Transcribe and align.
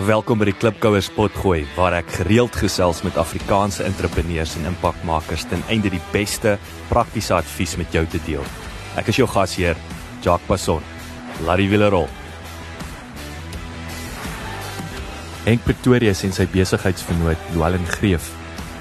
Welkom 0.00 0.40
by 0.40 0.46
die 0.48 0.54
Klipkouers 0.56 1.10
potgooi 1.12 1.66
waar 1.76 1.92
ek 1.98 2.08
gereeld 2.16 2.54
gesels 2.56 3.02
met 3.04 3.18
Afrikaanse 3.20 3.84
entrepreneurs 3.84 4.54
en 4.56 4.64
impakmakers 4.70 5.44
ten 5.50 5.60
einde 5.68 5.90
die 5.92 6.00
beste 6.14 6.54
praktiese 6.88 7.34
advies 7.36 7.74
met 7.76 7.92
jou 7.92 8.00
te 8.08 8.16
deel. 8.24 8.46
Ek 8.96 9.10
is 9.12 9.18
jou 9.20 9.26
gasheer, 9.28 9.76
Jacques 10.24 10.48
Passon. 10.48 10.80
Laat 11.44 11.60
die 11.60 11.68
wiele 11.68 11.90
rol. 11.92 12.08
Henk 15.44 15.60
Pretorius 15.68 16.24
en 16.24 16.32
sy 16.32 16.48
besigheidsvernoot 16.48 17.52
Joellen 17.52 17.84
Greef 17.92 18.30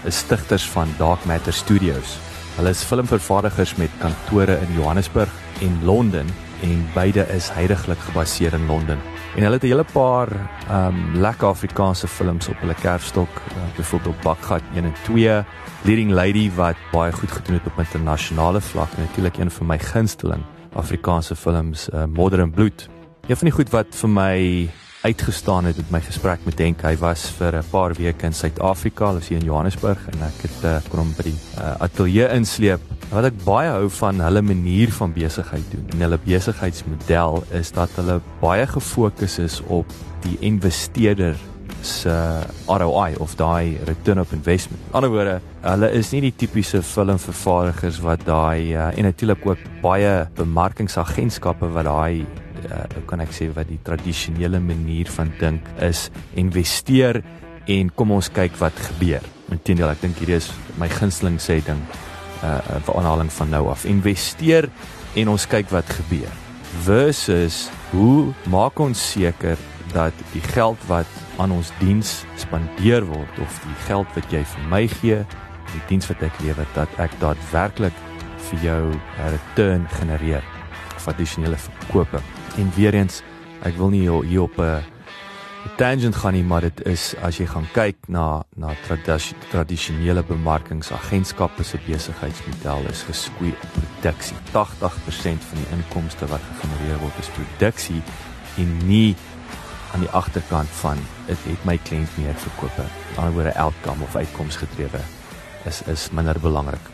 is 0.07 0.21
stigters 0.23 0.64
van 0.71 0.96
Dark 0.96 1.28
Matter 1.28 1.51
Studios. 1.51 2.15
Hulle 2.55 2.71
is 2.71 2.86
filmvervaardigers 2.87 3.75
met 3.83 4.00
kantore 4.00 4.55
in 4.64 4.79
Johannesburg 4.79 5.36
en 5.59 5.75
Londen 5.83 6.32
en 6.64 6.87
beide 6.96 7.28
is 7.36 7.51
heidaglik 7.51 8.00
gebaseer 8.07 8.55
in 8.55 8.71
Londen. 8.71 9.04
En 9.35 9.43
hulle 9.43 9.53
het 9.53 9.63
'n 9.63 9.67
hele 9.67 9.85
paar 9.93 10.29
ehm 10.67 10.87
um, 10.87 11.21
lekker 11.21 11.47
Afrikaanse 11.47 12.07
films 12.07 12.47
op 12.47 12.59
hulle 12.59 12.73
kerfstok, 12.73 13.29
uh, 13.29 13.75
byvoorbeeld 13.75 14.21
Bakgat 14.21 14.61
1 14.75 14.83
en 14.83 14.93
2, 15.04 15.43
Leading 15.81 16.11
Lady 16.11 16.51
wat 16.55 16.75
baie 16.91 17.11
goed 17.11 17.31
gedoen 17.31 17.54
het 17.54 17.65
op 17.65 17.79
internasionale 17.79 18.61
vlak 18.61 18.91
en 18.91 19.01
natuurlik 19.01 19.37
een 19.37 19.51
van 19.51 19.65
my 19.65 19.79
gunsteling 19.79 20.43
Afrikaanse 20.73 21.35
films, 21.35 21.89
uh, 21.93 22.04
Modern 22.05 22.51
Blood. 22.51 22.89
Een 23.27 23.37
van 23.37 23.47
die 23.47 23.55
goed 23.55 23.69
wat 23.69 23.87
vir 23.89 24.09
my 24.09 24.69
uitgestaan 25.01 25.65
het 25.65 25.77
met 25.77 25.89
my 25.89 26.01
gesprek 26.01 26.39
met 26.43 26.59
Henk. 26.59 26.82
Hy 26.82 26.97
was 26.97 27.29
vir 27.37 27.55
'n 27.57 27.69
paar 27.69 27.93
weke 27.93 28.25
in 28.25 28.33
Suid-Afrika, 28.33 29.05
hulle 29.05 29.19
is 29.19 29.27
hier 29.27 29.39
in 29.39 29.45
Johannesburg 29.45 30.07
en 30.07 30.21
ek 30.21 30.41
het 30.41 30.63
uh, 30.63 30.77
kon 30.89 30.99
hom 30.99 31.13
by 31.18 31.23
die 31.23 31.39
uh, 31.57 31.75
ateljee 31.79 32.27
insleep 32.29 32.81
wat 33.11 33.28
ek 33.28 33.39
baie 33.44 33.72
hou 33.73 33.88
van 34.00 34.22
hulle 34.23 34.42
manier 34.45 34.92
van 34.95 35.11
besigheid 35.11 35.66
doen. 35.73 35.88
En 35.95 36.06
hulle 36.06 36.19
besigheidsmodel 36.23 37.41
is 37.59 37.73
dat 37.75 37.91
hulle 37.99 38.22
baie 38.39 38.67
gefokus 38.72 39.38
is 39.44 39.59
op 39.67 39.89
die 40.23 40.38
investeerder 40.47 41.35
se 41.83 42.13
ROI 42.69 43.17
of 43.19 43.33
daai 43.35 43.80
return 43.89 44.22
of 44.22 44.31
investment. 44.31 44.80
In 44.89 45.00
ander 45.00 45.11
woorde, 45.11 45.39
hulle 45.66 45.89
is 45.97 46.11
nie 46.13 46.22
die 46.27 46.33
tipiese 46.44 46.80
filmvervaardigers 46.85 48.00
wat 48.05 48.23
daai 48.27 48.72
uh, 48.75 48.91
en 48.94 49.09
natuurlik 49.09 49.44
ook 49.50 49.66
baie 49.83 50.13
bemarkingsagentskappe 50.38 51.72
wat 51.75 51.89
daai 51.89 52.22
uh, 52.69 52.85
kan 53.09 53.23
ek 53.25 53.33
sê 53.35 53.50
wat 53.55 53.67
die 53.72 53.81
tradisionele 53.83 54.61
manier 54.63 55.09
van 55.17 55.33
dink 55.41 55.67
is 55.81 56.09
investeer 56.39 57.23
en 57.67 57.91
kom 57.97 58.16
ons 58.16 58.31
kyk 58.31 58.55
wat 58.61 58.78
gebeur. 58.91 59.25
Inteendeel, 59.52 59.91
ek 59.91 60.05
dink 60.05 60.22
hierdie 60.22 60.39
is 60.39 60.52
my 60.80 60.88
gunsteling 60.91 61.41
sê 61.41 61.59
ding 61.66 61.81
uh 62.44 62.80
vir 62.86 62.95
aanhaling 62.97 63.31
van 63.31 63.50
nou 63.50 63.67
af. 63.70 63.86
Investeer 63.86 64.70
en 65.16 65.30
ons 65.30 65.47
kyk 65.47 65.70
wat 65.70 65.89
gebeur. 65.89 66.31
Versus 66.86 67.70
hoe 67.92 68.34
maak 68.50 68.80
ons 68.80 69.11
seker 69.11 69.58
dat 69.94 70.14
die 70.31 70.44
geld 70.53 70.80
wat 70.88 71.08
aan 71.38 71.52
ons 71.52 71.72
diens 71.80 72.22
spandeer 72.39 73.06
word 73.06 73.42
of 73.44 73.59
die 73.66 73.80
geld 73.88 74.08
wat 74.16 74.31
jy 74.31 74.44
vir 74.53 74.69
my 74.72 74.86
gee, 74.88 75.19
die 75.73 75.84
diens 75.89 76.08
wat 76.12 76.23
ek 76.23 76.39
lewer 76.44 76.67
dat 76.75 76.89
ek 77.03 77.14
daadwerklik 77.19 77.95
vir 78.50 78.59
jou 78.64 78.84
'n 78.94 79.31
return 79.36 79.88
genereer 80.00 80.44
of 80.95 81.08
addisionele 81.08 81.58
verkope. 81.58 82.19
En 82.58 82.72
weer 82.75 82.94
eens, 82.94 83.23
ek 83.64 83.75
wil 83.78 83.89
nie 83.89 84.09
hier 84.28 84.42
op 84.42 84.58
'n 84.59 84.84
tangent 85.77 86.15
gaan 86.15 86.33
nie, 86.33 86.43
maar 86.43 86.61
dit 86.61 86.79
is 86.89 87.11
as 87.21 87.37
jy 87.37 87.45
gaan 87.49 87.67
kyk 87.73 88.07
na 88.07 88.43
na 88.57 88.73
tradisionele 89.51 90.23
bemarkingsagentskappe 90.23 91.63
se 91.63 91.79
besigheidsmodel 91.85 92.87
is 92.89 93.03
geskoei 93.07 93.51
op 93.51 93.75
produksie. 93.77 94.37
80% 94.53 95.47
van 95.49 95.59
die 95.61 95.69
inkomste 95.75 96.29
wat 96.31 96.41
gegenereer 96.49 96.99
word 97.01 97.19
is 97.19 97.29
produksie 97.37 98.01
en 98.57 98.77
nie 98.87 99.15
aan 99.93 100.05
die 100.05 100.09
agterkant 100.09 100.69
van 100.81 100.97
dit 101.27 101.38
het 101.50 101.66
my 101.67 101.77
kliënt 101.77 102.17
meer 102.17 102.38
verkope. 102.45 102.85
Aan 102.85 103.09
die 103.09 103.19
ander 103.19 103.33
woorde 103.33 103.55
outcome 103.55 104.03
of 104.03 104.16
uitkomsgedrewe 104.16 105.03
is 105.66 105.81
is 105.88 106.09
minder 106.11 106.39
belangrik. 106.39 106.89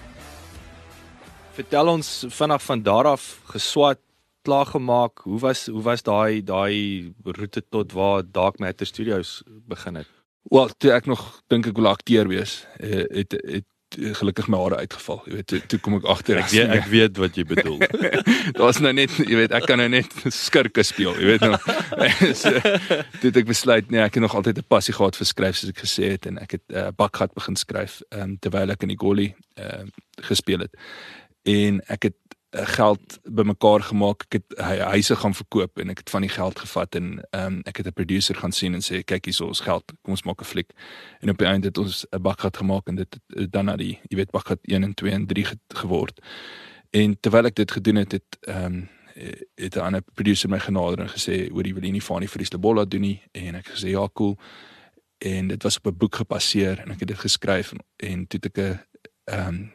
Vertel 1.57 1.88
ons 1.88 2.25
vinnig 2.29 2.61
van 2.63 2.83
daar 2.83 3.13
af 3.16 3.38
geswat 3.53 4.01
klaar 4.47 4.66
gemaak. 4.66 5.19
Hoe 5.28 5.40
was 5.40 5.66
hoe 5.66 5.84
was 5.84 6.03
daai 6.08 6.44
daai 6.44 7.13
roete 7.24 7.63
tot 7.69 7.91
waar 7.91 8.24
Dark 8.31 8.59
Matter 8.59 8.88
Studios 8.88 9.41
begin 9.46 9.96
het? 9.96 10.08
Wel, 10.41 10.69
toe 10.78 10.91
ek 10.96 11.09
nog 11.12 11.24
dink 11.52 11.68
ek 11.68 11.75
wil 11.75 11.90
akteur 11.91 12.30
wees, 12.31 12.62
uh, 12.80 13.03
het 13.12 13.36
het 13.36 13.68
gelukkig 14.19 14.50
my 14.52 14.59
hare 14.59 14.80
uitgeval. 14.84 15.22
Jy 15.25 15.34
weet, 15.38 15.47
toe, 15.47 15.59
toe 15.72 15.80
kom 15.80 15.96
ek 15.96 16.07
agter 16.12 16.40
ek 16.41 16.50
weet 16.52 16.72
ek 16.75 16.88
weet 16.91 17.19
wat 17.24 17.38
jy 17.40 17.46
bedoel. 17.47 17.78
Daar's 18.59 18.80
nou 18.84 18.91
net, 18.96 19.13
jy 19.19 19.38
weet, 19.40 19.56
ek 19.56 19.68
kan 19.68 19.80
nou 19.80 19.88
net 19.91 20.12
skurke 20.36 20.84
speel, 20.84 21.16
jy 21.16 21.30
weet 21.34 21.46
nou. 21.46 21.59
so, 22.41 22.52
dit 23.24 23.40
ek 23.44 23.47
besluit 23.47 23.91
nee, 23.91 24.03
ek 24.03 24.19
het 24.19 24.25
nog 24.28 24.36
altyd 24.40 24.59
'n 24.59 24.68
passie 24.68 24.96
gehad 24.96 25.19
vir 25.19 25.31
skryf 25.31 25.59
soos 25.59 25.72
ek 25.72 25.84
gesê 25.84 26.12
het 26.16 26.28
en 26.31 26.40
ek 26.44 26.59
het 26.59 26.66
uh, 26.75 26.90
bakgat 26.96 27.36
begin 27.40 27.59
skryf 27.59 28.02
um, 28.12 28.36
terwyl 28.44 28.75
ek 28.75 28.84
in 28.88 28.96
die 28.96 29.00
Golly 29.03 29.30
uh, 29.59 29.84
gespeel 30.31 30.68
het. 30.68 30.75
En 31.47 31.80
ek 31.88 32.12
het 32.12 32.19
Eh, 32.26 32.26
geld 32.50 33.19
bymekaar 33.24 33.84
gemaak. 33.84 34.24
Ek 34.30 34.34
het 34.34 34.59
huise 34.80 35.16
gaan 35.16 35.34
verkoop 35.34 35.80
en 35.80 35.90
ek 35.90 35.97
het 35.97 36.09
van 36.09 36.22
die 36.22 36.31
geld 36.31 36.59
gevat 36.59 36.96
en 36.96 37.19
ehm 37.30 37.46
um, 37.46 37.62
ek 37.66 37.78
het 37.78 37.88
'n 37.88 37.94
producer 37.94 38.35
gaan 38.35 38.52
sien 38.52 38.74
en 38.74 38.81
sê 38.81 39.03
kyk 39.03 39.25
hierso 39.25 39.47
ons 39.47 39.59
geld, 39.59 39.84
kom 40.02 40.12
ons 40.13 40.24
maak 40.24 40.41
'n 40.41 40.46
fliek. 40.46 40.72
En 41.19 41.30
op 41.30 41.38
die 41.38 41.47
einde 41.47 41.68
het 41.68 41.78
ons 41.78 42.06
'n 42.12 42.22
bakgat 42.22 42.57
gemaak 42.57 42.88
en 42.88 42.96
dit 42.96 43.19
het 43.28 43.52
dan 43.52 43.66
na 43.66 43.75
die 43.75 44.00
jy 44.09 44.16
weet 44.16 44.31
bakgat 44.31 44.59
1 44.62 44.84
en 44.84 44.94
2 44.94 45.12
en 45.12 45.25
3 45.25 45.46
geword. 45.68 46.19
En 46.91 47.19
terwyl 47.19 47.46
ek 47.46 47.56
dit 47.56 47.72
gedoen 47.72 47.96
het, 47.96 48.12
het 48.12 48.38
ehm 48.41 48.66
um, 48.66 48.90
het 49.56 49.75
'n 49.75 49.80
ander 49.80 50.02
producer 50.13 50.50
my 50.50 50.59
genader 50.59 51.00
en 51.00 51.09
gesê 51.09 51.50
hoor 51.50 51.66
jy 51.66 51.74
wil 51.74 51.91
nie 51.91 52.03
van 52.03 52.19
die 52.19 52.30
Friesle 52.30 52.57
Bolla 52.57 52.86
doen 52.86 53.02
nie 53.02 53.22
en 53.31 53.56
ek 53.56 53.68
gesê 53.68 53.90
ja 53.90 54.09
cool. 54.13 54.38
En 55.18 55.47
dit 55.47 55.63
was 55.63 55.78
op 55.78 55.86
'n 55.86 55.97
boek 55.97 56.16
gebaseer 56.16 56.80
en 56.80 56.91
ek 56.91 57.00
het 57.00 57.07
dit 57.07 57.19
geskryf 57.19 57.72
en, 57.72 57.80
en 57.96 58.28
toe 58.28 58.40
het 58.41 58.46
ek 58.46 58.57
'n 58.57 58.80
ehm 59.24 59.47
um, 59.47 59.72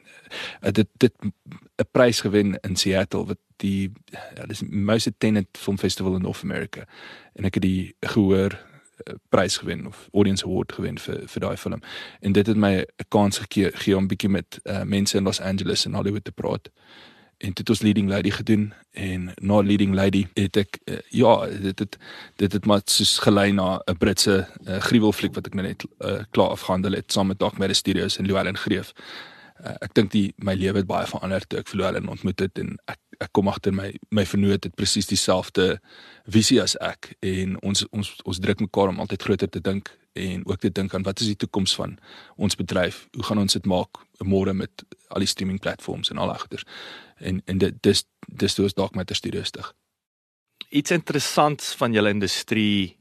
dit 0.73 0.89
dit 0.97 1.13
'n 1.23 1.89
prys 1.91 2.21
gewen 2.21 2.59
in 2.61 2.77
Seattle 2.77 3.27
wat 3.27 3.39
die 3.57 3.93
ja, 4.35 4.47
dis 4.47 4.63
most 4.69 5.07
attended 5.07 5.47
film 5.53 5.79
festival 5.79 6.15
in 6.15 6.23
North 6.23 6.43
America. 6.43 6.87
En 7.33 7.45
ek 7.45 7.55
het 7.55 7.63
die 7.63 7.95
gehoor 8.01 8.53
uh, 8.53 9.15
prys 9.29 9.57
gewen 9.57 9.87
of 9.87 10.09
audience 10.13 10.45
award 10.45 10.73
gewen 10.73 10.99
vir 10.99 11.23
vir 11.27 11.41
daai 11.47 11.57
film. 11.57 11.81
En 12.21 12.33
dit 12.33 12.47
het 12.47 12.57
my 12.57 12.75
'n 12.81 13.09
kans 13.09 13.39
gegee 13.39 13.71
gee 13.75 13.97
om 13.97 14.09
bietjie 14.09 14.31
met 14.31 14.61
uh, 14.65 14.83
mense 14.83 15.17
in 15.17 15.25
Los 15.25 15.41
Angeles 15.41 15.87
en 15.87 15.95
Hollywood 15.95 16.25
te 16.25 16.33
praat. 16.33 16.71
En 17.39 17.51
dit 17.53 17.69
was 17.69 17.81
leading 17.83 18.09
lady 18.09 18.31
gedoen 18.31 18.73
en 18.91 19.33
na 19.35 19.63
leading 19.63 19.95
lady 19.95 20.27
het 20.35 20.57
ek 20.57 20.79
uh, 20.85 20.99
ja 21.09 21.47
dit 21.47 21.79
het 21.79 21.99
dit 22.37 22.53
het 22.53 22.67
maar 22.67 22.81
soos 22.85 23.19
gelei 23.19 23.53
na 23.53 23.83
'n 23.85 23.97
Britse 23.99 24.49
uh, 24.67 24.79
gruwelfliek 24.79 25.35
wat 25.35 25.47
ek 25.47 25.55
nou 25.55 25.67
net 25.67 25.85
uh, 25.99 26.23
klaar 26.31 26.49
afgehandel 26.49 26.93
het 26.93 27.13
saam 27.13 27.27
met 27.27 27.39
Doc 27.39 27.59
Media 27.59 27.75
Studios 27.75 28.17
en 28.17 28.27
Llewellyn 28.27 28.57
Greef 28.57 28.93
uh, 29.65 29.77
ek 29.81 29.95
dink 29.95 30.13
die 30.13 30.33
my 30.37 30.55
lewe 30.59 30.83
het 30.83 30.91
baie 30.91 31.07
verander 31.07 31.47
toe 31.47 31.61
ek 31.63 31.71
verloor 31.73 31.97
en 31.99 32.11
ontmoet 32.13 32.41
het 32.47 32.59
en 32.59 32.77
ek 32.87 33.01
ek 33.23 33.31
kom 33.37 33.49
agter 33.49 33.75
my 33.75 33.91
my 34.11 34.25
vernoot 34.27 34.65
het 34.65 34.75
presies 34.75 35.07
dieselfde 35.07 35.79
visie 36.27 36.61
as 36.63 36.77
ek 36.81 37.13
en 37.23 37.59
ons 37.63 37.85
ons 37.93 38.15
ons 38.25 38.41
druk 38.43 38.65
mekaar 38.65 38.93
om 38.93 39.03
altyd 39.05 39.29
groter 39.29 39.51
te 39.51 39.61
dink 39.61 39.93
en 40.19 40.43
ook 40.47 40.61
te 40.61 40.71
dink 40.71 40.95
aan 40.95 41.07
wat 41.07 41.21
is 41.21 41.31
die 41.33 41.39
toekoms 41.45 41.75
van 41.79 41.99
ons 42.37 42.59
bedryf 42.59 43.07
hoe 43.17 43.29
gaan 43.29 43.45
ons 43.45 43.57
dit 43.59 43.69
maak 43.71 44.03
môre 44.23 44.53
met 44.55 44.85
al 45.11 45.25
die 45.25 45.31
streaming 45.31 45.61
platforms 45.61 46.11
en 46.11 46.19
al 46.19 46.31
daai 46.31 46.43
goeders? 46.45 46.67
En 47.19 47.41
en 47.47 47.59
dit 47.59 47.79
dis 47.83 48.05
dis 48.27 48.55
toe 48.55 48.67
is 48.67 48.75
dalk 48.75 48.95
met 48.95 49.11
'n 49.11 49.15
studie 49.15 49.45
stig 49.45 49.73
iets 50.73 50.91
interessants 50.91 51.75
van 51.77 51.93
julle 51.93 52.11
industrie 52.11 52.99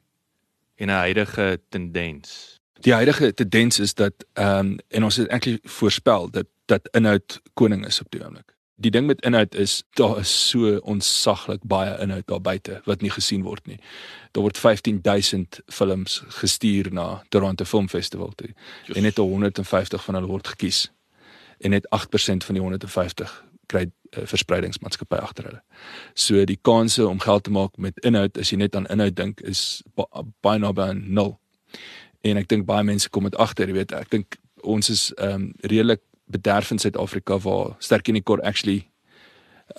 en 0.76 0.88
'n 0.88 1.02
huidige 1.06 1.62
tendens 1.70 2.61
die 2.82 2.94
huidige 2.94 3.34
tendens 3.34 3.80
is 3.80 3.94
dat 3.94 4.14
ehm 4.34 4.58
um, 4.58 4.78
en 4.88 5.04
ons 5.04 5.16
het 5.16 5.28
eintlik 5.28 5.70
voorspel 5.70 6.30
dat 6.30 6.46
dat 6.66 6.88
inhoud 6.92 7.42
koning 7.54 7.86
is 7.86 8.02
op 8.02 8.12
die 8.12 8.24
oomblik. 8.24 8.56
Die 8.76 8.92
ding 8.92 9.06
met 9.06 9.22
inhoud 9.22 9.56
is 9.56 9.84
daar 9.94 10.20
is 10.20 10.50
so 10.50 10.78
onsaglik 10.78 11.64
baie 11.64 11.98
inhoud 12.00 12.28
daar 12.28 12.42
buite 12.42 12.82
wat 12.86 13.02
nie 13.02 13.12
gesien 13.12 13.44
word 13.44 13.68
nie. 13.68 13.80
Daar 14.32 14.44
word 14.44 14.58
15000 14.58 15.60
films 15.68 16.24
gestuur 16.28 16.94
na 16.94 17.24
Toronto 17.30 17.66
Film 17.66 17.90
Festival 17.90 18.32
toe 18.36 18.50
Just. 18.86 18.98
en 18.98 19.04
net 19.04 19.18
150 19.18 20.04
van 20.04 20.16
hulle 20.16 20.28
word 20.28 20.48
gekies. 20.48 20.92
En 21.60 21.70
net 21.70 21.88
8% 21.96 22.46
van 22.46 22.56
die 22.56 22.62
150 22.62 23.46
kry 23.66 23.86
uh, 23.86 24.26
verspreidingsmaatskappy 24.26 25.16
agter 25.16 25.44
hulle. 25.44 25.62
So 26.14 26.46
die 26.46 26.60
kanse 26.62 27.08
om 27.08 27.20
geld 27.20 27.44
te 27.44 27.52
maak 27.52 27.78
met 27.78 28.00
inhoud 28.00 28.38
as 28.38 28.50
jy 28.50 28.58
net 28.58 28.76
aan 28.76 28.88
inhoud 28.88 29.16
dink 29.16 29.42
is 29.42 29.84
baie 30.42 30.60
naby 30.60 30.82
aan 30.82 31.06
0 31.14 31.38
en 32.22 32.38
ek 32.38 32.48
dink 32.48 32.66
baie 32.66 32.86
mense 32.86 33.10
kom 33.10 33.28
dit 33.30 33.36
agter, 33.42 33.70
jy 33.70 33.82
weet, 33.82 33.94
ek 33.98 34.10
dink 34.14 34.40
ons 34.62 34.90
is 34.94 35.10
ehm 35.18 35.34
um, 35.34 35.52
redelik 35.64 36.04
bederf 36.32 36.72
in 36.72 36.80
Suid-Afrika 36.80 37.38
waar 37.44 37.76
sterk 37.84 38.08
in 38.08 38.16
die 38.16 38.24
kor 38.24 38.40
actually 38.48 38.86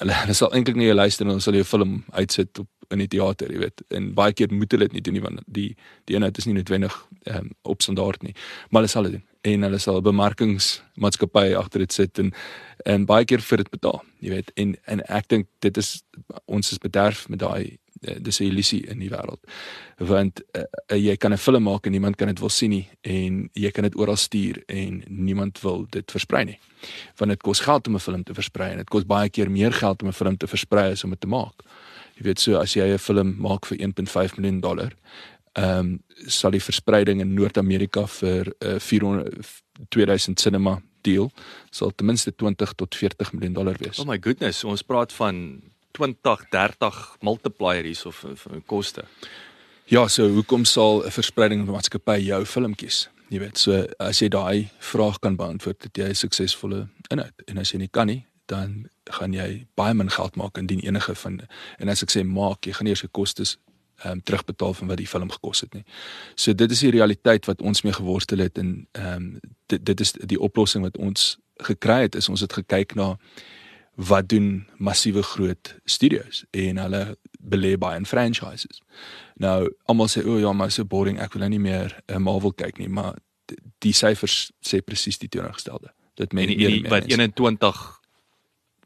hulle, 0.00 0.14
hulle 0.22 0.36
sal 0.36 0.52
eintlik 0.56 0.78
nie 0.78 0.92
luister 0.92 1.26
en 1.26 1.36
ons 1.36 1.44
sal 1.46 1.56
jou 1.56 1.64
film 1.66 2.02
uitsit 2.12 2.62
op 2.62 2.68
in 2.92 3.00
die 3.00 3.08
teater, 3.08 3.48
jy 3.48 3.62
weet. 3.62 3.80
En 3.96 4.10
baie 4.16 4.34
keer 4.36 4.52
moet 4.52 4.74
hulle 4.74 4.84
dit 4.90 4.98
nie 4.98 5.04
doen 5.06 5.16
nie 5.16 5.22
want 5.24 5.44
die 5.46 5.70
die 6.10 6.16
eenheid 6.18 6.38
is 6.38 6.48
nie 6.48 6.56
noodwendig 6.58 6.96
ehm 7.24 7.46
um, 7.46 7.52
op 7.74 7.84
standaard 7.84 8.24
nie. 8.26 8.34
Maar 8.70 8.82
hulle 8.82 8.92
sal 8.92 9.08
dit 9.08 9.18
doen 9.18 9.28
en 9.52 9.66
hulle 9.66 9.78
sal 9.82 10.02
bemarkingsmaatskappye 10.06 11.56
agter 11.58 11.86
dit 11.86 11.92
sit 11.92 12.18
en 12.22 12.32
en 12.86 13.06
baie 13.06 13.24
keer 13.24 13.42
vir 13.46 13.62
dit 13.62 13.70
betaal, 13.70 14.00
jy 14.20 14.34
weet. 14.36 14.50
En 14.58 14.74
en 14.90 15.04
ek 15.20 15.28
dink 15.30 15.48
dit 15.64 15.76
is 15.78 16.02
ons 16.46 16.72
is 16.72 16.82
bederf 16.82 17.28
met 17.30 17.42
daai 17.42 17.78
dis 18.02 18.40
'n 18.40 18.44
illusie 18.44 18.87
in 18.87 18.99
die 18.99 19.10
wêreld. 19.10 19.40
Want 19.99 20.43
uh, 20.56 20.62
jy 20.96 21.16
kan 21.16 21.32
'n 21.32 21.38
film 21.38 21.62
maak 21.62 21.87
en 21.87 21.93
niemand 21.93 22.16
kan 22.16 22.28
dit 22.28 22.38
wil 22.38 22.49
sien 22.49 22.70
nie 22.70 22.88
en 23.00 23.50
jy 23.52 23.70
kan 23.70 23.84
dit 23.84 23.96
oral 23.96 24.16
stuur 24.16 24.62
en 24.66 25.02
niemand 25.08 25.60
wil 25.60 25.87
dit 25.90 26.10
versprei 26.10 26.44
nie. 26.44 26.58
Want 27.16 27.31
dit 27.31 27.43
kos 27.43 27.60
geld 27.60 27.87
om 27.87 27.94
'n 27.94 28.00
film 28.00 28.22
te 28.22 28.34
versprei 28.34 28.70
en 28.70 28.76
dit 28.76 28.88
kos 28.88 29.04
baie 29.04 29.28
keer 29.28 29.50
meer 29.50 29.72
geld 29.72 30.02
om 30.02 30.08
'n 30.08 30.12
film 30.12 30.37
te 30.37 30.46
versprei 30.46 30.93
as 30.93 31.04
om 31.04 31.10
dit 31.10 31.20
te 31.20 31.26
maak. 31.26 31.62
Jy 32.16 32.22
weet 32.22 32.40
so 32.40 32.58
as 32.58 32.75
jy 32.75 32.93
'n 32.93 32.99
film 32.99 33.37
maak 33.38 33.66
vir 33.66 33.78
1.5 33.78 34.37
miljoen 34.37 34.60
dollar, 34.60 34.93
ehm 35.52 35.78
um, 35.78 36.02
sal 36.26 36.50
die 36.50 36.62
verspreiding 36.62 37.20
in 37.20 37.34
Noord-Amerika 37.34 38.06
vir 38.06 38.52
uh, 38.64 38.78
400 38.78 39.62
2000 39.88 40.40
cinema 40.40 40.82
deal 41.00 41.31
sal 41.70 41.93
ten 41.94 42.06
minste 42.06 42.32
20 42.34 42.72
tot 42.75 42.94
40 42.94 43.32
miljoen 43.32 43.52
dollar 43.52 43.76
wees. 43.78 43.99
Oh 43.99 44.06
my 44.06 44.19
goodness, 44.20 44.64
ons 44.64 44.82
praat 44.87 45.12
van 45.12 45.62
20, 45.92 46.46
30 46.50 47.00
multiplier 47.20 47.84
hierso 47.84 48.10
vir, 48.10 48.36
vir 48.36 48.62
koste. 48.66 49.04
Ja, 49.90 50.06
so 50.08 50.28
hoekom 50.28 50.64
sal 50.64 51.04
'n 51.04 51.10
verspreiding 51.10 51.64
van 51.64 51.74
maatskappy 51.74 52.18
jou 52.24 52.44
film 52.46 52.74
kies? 52.74 53.08
Jy 53.28 53.38
weet, 53.38 53.58
so 53.58 53.86
as 53.98 54.20
jy 54.20 54.28
daai 54.28 54.70
vraag 54.78 55.18
kan 55.18 55.36
beantwoord, 55.36 55.82
het 55.82 55.96
jy 55.96 56.08
'n 56.08 56.14
suksesvolle 56.14 56.88
inhoud. 57.10 57.42
En 57.46 57.58
as 57.58 57.72
jy 57.72 57.78
nie 57.78 57.88
kan 57.88 58.06
nie, 58.06 58.26
dan 58.46 58.88
gaan 59.04 59.32
jy 59.32 59.66
baie 59.74 59.94
min 59.94 60.10
geld 60.10 60.36
maak 60.36 60.58
indien 60.58 60.80
enige 60.80 61.14
van 61.14 61.40
en 61.78 61.88
as 61.88 62.02
ek 62.02 62.10
sê 62.10 62.24
maak, 62.24 62.66
jy 62.66 62.72
gaan 62.72 62.86
eers 62.86 63.00
se 63.00 63.08
kostes 63.08 63.56
ehm 64.02 64.12
um, 64.12 64.22
terugbetaal 64.22 64.74
van 64.74 64.88
wat 64.88 64.98
die 64.98 65.06
film 65.06 65.30
gekos 65.30 65.60
het 65.60 65.74
nie. 65.74 65.84
So 66.34 66.54
dit 66.54 66.70
is 66.70 66.80
die 66.80 66.90
realiteit 66.90 67.46
wat 67.46 67.62
ons 67.62 67.82
mee 67.82 67.92
geworstel 67.92 68.38
het 68.38 68.58
en 68.58 68.86
ehm 68.92 69.14
um, 69.14 69.40
dit 69.66 69.84
dit 69.86 70.00
is 70.00 70.12
die 70.12 70.40
oplossing 70.40 70.84
wat 70.84 70.96
ons 70.96 71.38
gekry 71.62 72.02
het 72.02 72.14
is 72.14 72.28
ons 72.28 72.40
het 72.40 72.52
gekyk 72.52 72.94
na 72.94 73.16
wat 73.94 74.28
doen 74.28 74.66
massiewe 74.76 75.22
groot 75.22 75.74
studios 75.84 76.44
en 76.50 76.78
hulle 76.80 77.16
belê 77.38 77.76
baie 77.78 77.98
in 77.98 78.06
franchises. 78.06 78.80
Nou 79.34 79.68
almal 79.90 80.08
sê 80.08 80.24
o 80.24 80.36
oh, 80.36 80.40
ja, 80.40 80.52
maar 80.52 80.70
so 80.70 80.84
boring, 80.84 81.20
ek 81.20 81.34
wil 81.34 81.44
nou 81.44 81.50
nie 81.52 81.62
meer 81.62 81.96
'n 82.08 82.14
uh, 82.16 82.22
Marvel 82.22 82.52
kyk 82.52 82.78
nie, 82.78 82.88
maar 82.88 83.18
die 83.84 83.92
syfers 83.92 84.52
sê 84.64 84.80
presies 84.80 85.18
die 85.18 85.28
teenoorgestelde. 85.28 85.92
Dit 86.16 86.32
meen 86.32 86.48
nie 86.48 86.88
wat 86.88 87.08
21 87.10 88.00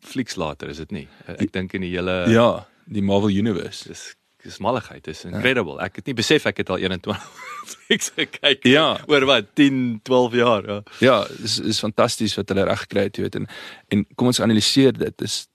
flieks 0.00 0.36
later 0.36 0.68
is 0.68 0.76
dit 0.76 0.90
nie. 0.90 1.08
Ek 1.26 1.52
dink 1.52 1.74
in 1.74 1.80
die 1.80 1.90
hele 1.90 2.26
Ja, 2.30 2.66
die 2.86 3.02
Marvel 3.02 3.30
universe. 3.30 3.88
Dis 3.88 4.14
dis 4.46 4.58
malligheid, 4.62 5.02
dis 5.04 5.25
ja. 5.25 5.31
incredible. 5.31 5.76
Ja. 5.81 5.88
Ek 5.90 6.00
het 6.00 6.10
nie 6.10 6.16
besef 6.19 6.46
ek 6.48 6.62
het 6.62 6.70
al 6.72 6.82
21 6.82 7.25
flieks 7.72 8.12
gekyk 8.19 8.69
ja. 8.70 8.87
oor 9.10 9.26
wat 9.28 9.50
10, 9.58 10.00
12 10.06 10.38
jaar, 10.38 10.70
ja. 10.70 10.78
Ja, 11.02 11.16
dis 11.40 11.58
is 11.75 11.82
fantasties 11.82 12.37
wat 12.38 12.52
hulle 12.52 12.66
reg 12.69 12.84
gekry 12.87 13.08
het, 13.08 13.19
jy 13.19 13.26
weet 13.26 13.40
en 13.40 13.50
en 13.94 14.06
kom 14.14 14.31
ons 14.32 14.43
analiseer 14.44 14.96
dit. 14.96 15.19
Dis 15.22 15.46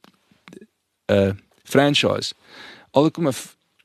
'n 1.11 1.15
uh, 1.15 1.31
franchise. 1.67 2.35
Alkom 2.91 3.27
'n 3.31 3.35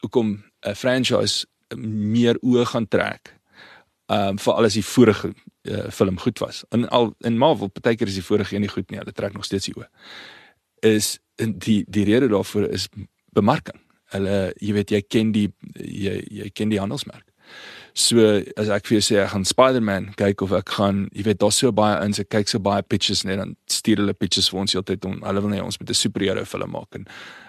hoekom 0.03 0.29
'n 0.67 0.75
franchise 0.75 1.47
meer 1.77 2.39
oë 2.43 2.67
gaan 2.73 2.89
trek. 2.89 3.35
Ehm 4.07 4.37
um, 4.37 4.39
vir 4.39 4.55
alles 4.55 4.75
die 4.75 4.85
vorige 4.85 5.35
uh, 5.63 5.91
film 5.91 6.19
goed 6.19 6.39
was. 6.39 6.65
In 6.71 6.89
al 6.89 7.15
in 7.21 7.39
Marvel 7.39 7.69
partykeer 7.69 8.07
is 8.07 8.19
die 8.21 8.25
vorige 8.25 8.55
een 8.55 8.61
nie 8.61 8.71
goed 8.71 8.91
nie. 8.91 8.99
Hulle 8.99 9.13
trek 9.13 9.35
nog 9.35 9.45
steeds 9.45 9.67
die 9.67 9.75
oë. 9.75 9.89
Is 10.81 11.19
die 11.37 11.85
die 11.89 12.05
rede 12.05 12.29
daarvoor 12.29 12.71
is 12.71 12.89
bemarking 13.35 13.86
hulle 14.15 14.53
jy 14.63 14.73
weet 14.77 14.91
jy 14.91 15.01
ken 15.03 15.33
die 15.33 15.49
jy 15.81 16.21
jy 16.31 16.51
ken 16.55 16.71
die 16.71 16.81
handelsmerk. 16.83 17.25
So 17.97 18.21
as 18.61 18.69
ek 18.69 18.87
vir 18.87 18.99
jou 18.99 19.05
sê 19.07 19.19
ek 19.23 19.31
gaan 19.33 19.47
Spider-Man 19.49 20.11
kyk 20.21 20.43
of 20.45 20.53
ek 20.53 20.75
gaan 20.77 21.07
jy 21.17 21.25
weet 21.31 21.41
daar's 21.41 21.61
so 21.63 21.73
baie 21.73 21.97
in 22.05 22.13
se 22.13 22.25
kyk 22.25 22.49
so 22.49 22.61
baie 22.61 22.83
pitches 22.83 23.25
net 23.25 23.41
dan 23.41 23.57
stuur 23.73 24.03
hulle 24.03 24.15
pitches 24.15 24.51
vir 24.53 24.61
ons 24.61 24.77
heeltyd 24.77 25.07
om 25.09 25.23
hulle 25.25 25.45
wil 25.45 25.55
net 25.55 25.65
ons 25.65 25.81
met 25.81 25.91
'n 25.91 25.95
superheld 25.95 26.49
film 26.49 26.71
maak 26.71 26.93
en 26.95 27.07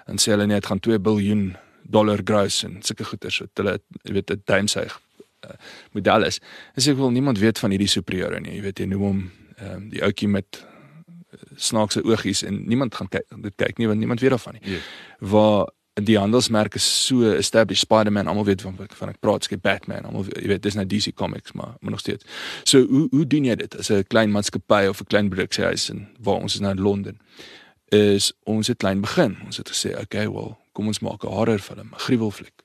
dan 0.08 0.18
sê 0.18 0.32
hulle 0.32 0.48
net 0.48 0.66
gaan 0.66 0.80
2 0.80 1.00
biljoen 1.00 1.58
dollar 1.84 2.22
gross 2.24 2.64
en 2.64 2.80
sulke 2.82 3.04
goeder 3.04 3.32
so 3.32 3.46
hulle 3.56 3.80
jy 4.04 4.14
weet 4.14 4.32
'n 4.32 4.42
duimsuig 4.46 5.00
uh, 5.46 5.56
model 5.92 6.24
is. 6.24 6.40
En 6.76 6.84
sê 6.84 6.92
ek 6.92 6.98
wil 6.98 7.12
niemand 7.12 7.40
weet 7.40 7.60
van 7.60 7.74
hierdie 7.74 7.92
superheld 7.92 8.42
nie. 8.42 8.58
Jy 8.58 8.62
weet 8.62 8.80
jy 8.80 8.86
noem 8.92 9.06
hom 9.06 9.22
um, 9.62 9.90
die 9.92 10.04
ouetjie 10.06 10.30
met 10.32 10.62
uh, 10.62 11.40
snaakse 11.56 12.04
oogies 12.04 12.44
en 12.48 12.64
niemand 12.68 12.96
gaan 12.96 13.10
kyk 13.10 13.28
dit 13.46 13.56
kyk 13.56 13.78
nie 13.78 13.88
want 13.88 14.00
niemand 14.00 14.24
weet 14.24 14.36
daarvan 14.36 14.60
nie. 14.60 14.64
Yeah. 14.64 14.80
Ja. 14.82 15.28
Waar 15.34 15.66
die 16.06 16.18
handelsmerke 16.18 16.80
so 16.80 17.32
established 17.34 17.82
Spider-Man 17.82 18.28
almal 18.28 18.46
weet 18.46 18.62
van 18.62 18.76
van 18.78 19.10
ek 19.10 19.20
praat 19.20 19.48
skep 19.48 19.62
Batman 19.62 20.06
almal 20.06 20.28
jy 20.30 20.48
weet 20.52 20.62
dis 20.62 20.78
nou 20.78 20.86
DC 20.86 21.14
Comics 21.18 21.56
maar 21.58 21.76
maar 21.80 21.92
nog 21.92 22.04
steeds. 22.04 22.26
So 22.64 22.86
hoe 22.86 23.08
hoe 23.12 23.26
doen 23.28 23.46
jy 23.46 23.56
dit 23.56 23.78
as 23.78 23.90
'n 23.90 24.04
klein 24.08 24.32
maatskappy 24.32 24.88
of 24.88 25.02
'n 25.02 25.10
klein 25.10 25.30
produksiehuis 25.30 25.90
in 25.90 26.08
waar 26.20 26.42
ons 26.42 26.54
is 26.54 26.60
nou 26.60 26.72
in 26.72 26.82
Londen 26.82 27.20
is 27.90 28.34
ons 28.44 28.68
het 28.68 28.78
klein 28.78 29.02
begin. 29.02 29.38
Ons 29.46 29.58
het 29.58 29.70
gesê 29.70 30.00
okay 30.00 30.28
well 30.30 30.58
kom 30.74 30.88
ons 30.88 31.00
maak 31.00 31.24
'n 31.24 31.34
horror 31.34 31.60
film, 31.60 31.90
'n 31.94 32.00
gruwelfliek 32.00 32.62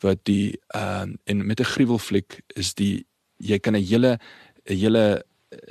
wat 0.00 0.18
die 0.22 0.60
ehm 0.68 1.02
um, 1.02 1.18
en 1.24 1.46
met 1.46 1.60
'n 1.60 1.64
gruwelfliek 1.74 2.40
is 2.54 2.74
die 2.74 3.06
jy 3.36 3.58
kan 3.58 3.74
'n 3.74 3.82
hele 3.82 4.18
'n 4.64 4.76
hele 4.76 5.24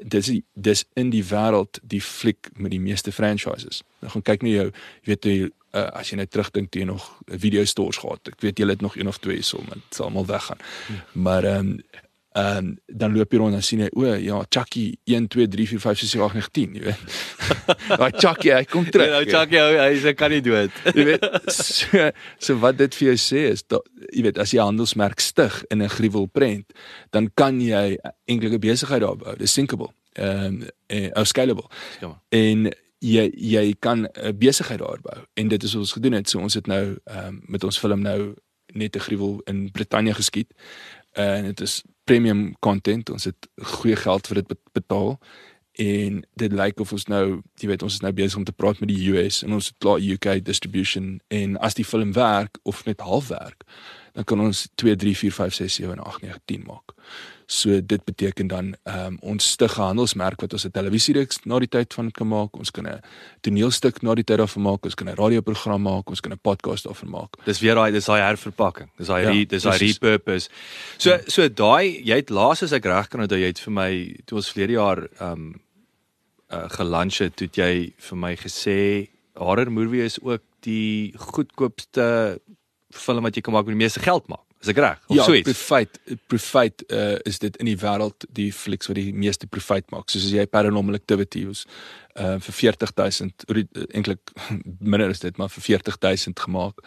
dis 0.04 0.31
dis 0.54 0.86
in 0.94 1.10
die 1.12 1.24
wêreld 1.24 1.80
die 1.83 2.01
fliek 2.01 2.50
met 2.56 2.72
die 2.72 2.80
meeste 2.80 3.12
franchises. 3.12 3.81
Nou 4.00 4.12
gaan 4.13 4.25
kyk 4.31 4.45
na 4.45 4.54
jou, 4.54 4.68
jy 5.04 5.12
weet 5.12 5.27
jy 5.27 5.36
uh, 5.75 5.88
as 6.00 6.12
jy 6.12 6.19
net 6.22 6.31
terugdink 6.31 6.72
toe 6.72 6.81
jy 6.81 6.88
nog 6.89 7.07
video 7.27 7.66
stores 7.68 8.00
gehad. 8.01 8.31
Ek 8.31 8.42
weet 8.45 8.60
jy 8.60 8.69
het 8.72 8.86
nog 8.86 8.95
een 8.98 9.12
of 9.12 9.19
twee 9.24 9.44
so, 9.44 9.62
maar 9.68 9.81
dit 9.81 10.00
sal 10.00 10.10
almal 10.10 10.27
weggaan. 10.31 10.63
Ja. 10.89 11.04
Maar 11.27 11.50
ehm 11.51 11.75
um, 11.75 12.04
ehm 12.35 12.57
um, 12.57 12.71
dan 12.85 13.13
loop 13.15 13.31
jy 13.31 13.39
rond 13.39 13.55
en 13.55 13.63
sien 13.63 13.79
jy 13.85 13.87
o 13.95 14.09
ja, 14.19 14.41
Chucky 14.51 14.97
1 15.07 15.27
2 15.31 15.47
3 15.53 15.67
4 15.71 15.79
5 15.79 15.99
6 16.03 16.09
7 16.17 16.25
8 16.25 16.35
9 16.35 16.49
10, 16.51 16.73
jy 16.75 16.83
weet. 16.83 17.13
Daai 18.01 18.11
Chucky, 18.11 18.51
hy 18.51 18.65
kom 18.67 18.89
terug. 18.91 19.13
Ja, 19.13 19.21
Chucky, 19.29 19.61
hy 19.61 19.85
hy 20.03 20.13
kan 20.19 20.35
nie 20.35 20.41
dood. 20.43 20.75
jy 20.97 21.05
weet. 21.13 21.23
So, 21.47 22.09
so 22.43 22.57
wat 22.59 22.81
dit 22.81 22.97
vir 22.99 23.13
jou 23.13 23.17
sê 23.23 23.45
is 23.53 23.63
dat 23.63 23.87
jy 24.09 24.25
weet 24.27 24.41
as 24.43 24.51
jy 24.51 24.59
handelsmerk 24.59 25.23
stig 25.23 25.61
in 25.71 25.79
'n 25.85 25.95
gruwelprent, 25.95 26.75
dan 27.15 27.31
kan 27.39 27.61
jy 27.63 27.95
enkele 28.27 28.59
besigheid 28.59 29.05
daar 29.07 29.15
bou. 29.15 29.37
Dis 29.39 29.55
thinkable. 29.55 29.93
Ehm 30.19 30.59
um, 30.59 31.09
uh, 31.15 31.23
scalable. 31.23 31.71
Ja. 32.03 32.11
En 32.35 32.67
jy 32.99 33.31
jy 33.31 33.75
kan 33.79 34.07
'n 34.11 34.37
besigheid 34.37 34.79
daar 34.83 34.99
bou 34.99 35.19
en 35.33 35.47
dit 35.47 35.63
is 35.63 35.71
wat 35.71 35.87
ons 35.87 35.95
gedoen 35.95 36.19
het. 36.19 36.29
So 36.29 36.39
ons 36.39 36.53
het 36.53 36.67
nou 36.67 36.99
ehm 37.03 37.27
um, 37.27 37.41
met 37.47 37.63
ons 37.63 37.79
film 37.79 38.01
nou 38.01 38.35
net 38.73 38.95
'n 38.95 39.07
gruwel 39.07 39.41
in 39.45 39.71
Brittanje 39.71 40.13
geskiet. 40.13 40.51
En 41.13 41.43
dit 41.43 41.61
is 41.61 41.83
premium 42.06 42.54
content. 42.60 43.10
Ons 43.10 43.28
het 43.30 43.50
goeie 43.80 43.98
geld 44.00 44.28
vir 44.30 44.42
dit 44.42 44.56
betaal 44.78 45.16
en 45.75 46.22
dit 46.40 46.54
lyk 46.56 46.80
of 46.80 46.94
ons 46.96 47.06
nou, 47.12 47.25
jy 47.60 47.68
weet, 47.68 47.84
ons 47.84 47.98
is 47.98 48.04
nou 48.04 48.13
besig 48.16 48.40
om 48.40 48.46
te 48.48 48.56
praat 48.56 48.80
met 48.80 48.90
die 48.94 49.12
US 49.12 49.42
en 49.44 49.57
ons 49.57 49.68
het 49.68 49.75
klaar 49.84 50.00
UK 50.00 50.38
distribution 50.46 51.18
en 51.28 51.57
as 51.59 51.76
die 51.76 51.83
film 51.88 52.14
werk 52.16 52.62
of 52.64 52.85
net 52.88 53.04
half 53.04 53.28
werk, 53.28 53.66
dan 54.16 54.24
kan 54.24 54.40
ons 54.40 54.69
2 54.80 54.95
3 54.95 55.16
4 55.26 55.35
5 55.35 55.57
6 55.59 55.80
7 55.81 56.00
8 56.00 56.21
9 56.24 56.40
10 56.45 56.64
maak. 56.69 56.95
So 57.45 57.85
dit 57.85 58.04
beteken 58.04 58.47
dan 58.47 58.75
ehm 58.83 59.06
um, 59.06 59.18
ons 59.21 59.52
stig 59.52 59.78
'n 59.78 59.81
handelsmerk 59.81 60.42
wat 60.42 60.54
ons 60.54 60.66
'n 60.66 60.71
televisiereeks 60.71 61.45
na 61.45 61.59
die 61.59 61.68
tyd 61.68 61.94
van 61.94 62.11
kan 62.11 62.28
maak. 62.28 62.57
Ons 62.57 62.71
kan 62.71 62.87
'n 62.87 63.02
toneelstuk 63.42 64.02
na 64.02 64.16
die 64.16 64.23
tyd 64.23 64.37
daarvan 64.37 64.61
maak. 64.61 64.85
Ons 64.85 64.95
kan 64.95 65.09
'n 65.09 65.16
radioprogram 65.16 65.81
maak. 65.81 66.09
Ons 66.09 66.21
kan 66.21 66.31
'n 66.31 66.40
podcast 66.42 66.83
daarvan 66.83 67.09
maak. 67.09 67.37
Dis 67.45 67.59
weer 67.59 67.75
daai 67.75 67.92
dis 67.92 68.06
daai 68.06 68.21
herverpakking. 68.21 68.90
Dis 68.97 69.07
daai 69.07 69.21
ja, 69.21 69.45
dis 69.45 69.64
daai 69.64 69.78
repurpose. 69.78 70.49
So 70.97 71.09
ja. 71.09 71.19
so 71.28 71.47
daai 71.49 72.02
jy 72.04 72.16
het 72.16 72.30
laas 72.30 72.64
as 72.64 72.71
ek 72.71 72.85
reg 72.85 73.07
kan 73.09 73.21
onthou 73.21 73.37
jy 73.37 73.47
het 73.47 73.59
vir 73.59 73.73
my 73.73 74.16
toe 74.25 74.37
ons 74.37 74.52
verlede 74.52 74.73
jaar 74.73 75.07
ehm 75.19 75.31
um, 75.31 75.61
uh, 76.52 76.69
gelunch 76.69 77.18
het, 77.18 77.40
het 77.40 77.56
jy 77.56 77.94
vir 77.97 78.18
my 78.18 78.35
gesê 78.35 79.09
horror 79.35 79.71
movie 79.71 80.04
is 80.04 80.19
ook 80.21 80.42
die 80.66 81.14
goedkoopste 81.18 82.40
film 82.95 83.23
wat 83.28 83.35
jy 83.35 83.42
kan 83.42 83.54
maak 83.54 83.66
met 83.66 83.75
die 83.75 83.83
meeste 83.83 83.99
geld 83.99 84.28
maak. 84.31 84.44
Is 84.66 84.72
ek 84.74 84.80
reg? 84.81 85.02
Of 85.06 85.16
ja, 85.16 85.24
so 85.28 85.34
iets? 85.38 85.45
Profite 85.52 86.18
profite 86.26 86.86
uh, 86.90 87.19
is 87.30 87.38
dit 87.40 87.57
in 87.62 87.69
die 87.69 87.78
wêreld 87.78 88.26
die 88.34 88.48
flieks 88.54 88.90
wat 88.90 88.98
die 88.98 89.12
meeste 89.14 89.45
profite 89.48 89.94
maak. 89.94 90.10
Soos 90.10 90.26
as 90.26 90.34
jy 90.34 90.48
Paranormal 90.50 90.98
Activity 90.98 91.44
is 91.52 91.66
uh 92.18 92.40
vir 92.42 92.56
40000 92.57 93.45
eintlik 93.52 94.34
minder 94.92 95.14
is 95.14 95.22
dit, 95.22 95.38
maar 95.38 95.54
vir 95.54 95.68
40000 95.69 96.42
gemaak. 96.48 96.81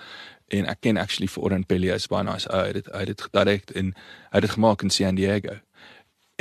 En 0.59 0.67
ek 0.67 0.83
ken 0.89 0.99
actually 0.99 1.31
vir 1.31 1.45
Oren 1.47 1.67
Pelias 1.69 2.09
baie 2.11 2.27
nice. 2.27 2.51
Hy 2.51 2.81
het 2.81 2.91
hy 2.91 3.05
het 3.05 3.13
dit 3.13 3.27
gedirek 3.29 3.75
en 3.79 3.95
hy 3.95 4.41
het 4.41 4.49
dit 4.49 4.57
gemaak 4.57 4.83
in 4.83 4.95
San 4.95 5.21
Diego. 5.21 5.61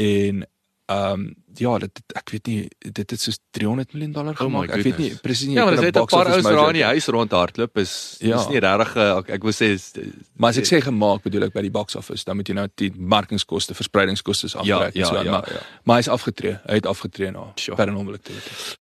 En 0.02 0.46
Ehm 0.88 1.12
um, 1.12 1.36
ja, 1.58 1.78
dit 1.84 2.00
ek 2.16 2.30
weet 2.32 2.46
nie 2.48 2.60
dit 2.80 3.10
het 3.12 3.20
soos 3.20 3.40
300 3.52 3.92
miljoen 3.92 4.12
dollar 4.16 4.36
oh 4.38 4.40
gemaak. 4.40 4.70
Oh 4.70 4.78
ek 4.78 4.86
weet 4.86 5.00
nie 5.02 5.10
presies 5.20 5.50
nie. 5.50 5.58
Ja, 5.58 5.66
maar 5.66 5.76
dit 5.76 5.84
het 5.84 5.98
'n 6.00 6.06
paar 6.06 6.30
ou 6.32 6.42
daar 6.42 6.70
in 6.72 6.80
die 6.80 6.84
huis 6.84 7.08
rondhardloop 7.12 7.78
is 7.78 8.16
ja. 8.20 8.40
is 8.40 8.48
nie 8.48 8.62
regtig 8.64 8.96
ek, 8.96 9.30
ek 9.36 9.44
wil 9.44 9.52
sê 9.52 9.68
is, 9.76 9.92
Maar 10.38 10.50
as 10.50 10.58
ek 10.58 10.70
sê 10.70 10.80
gemaak 10.86 11.24
bedoel 11.24 11.44
ek 11.50 11.54
by 11.54 11.62
die 11.62 11.72
box 11.72 11.96
office, 11.96 12.24
dan 12.24 12.36
moet 12.36 12.48
jy 12.48 12.56
nou 12.56 12.68
die 12.76 12.92
markingskoste, 12.96 13.74
verspreidingskoste 13.74 14.48
aftrek 14.48 14.96
ja, 14.96 15.04
ja, 15.04 15.06
so 15.06 15.16
ja, 15.16 15.32
maar, 15.32 15.52
ja. 15.52 15.60
maar 15.84 15.96
hy 15.96 16.00
is 16.00 16.10
afgetree. 16.10 16.56
Hy 16.64 16.80
het 16.80 16.86
afgetree 16.86 17.32
na 17.32 17.52
sure. 17.56 17.76
paranormal 17.76 18.14
activity. 18.14 18.50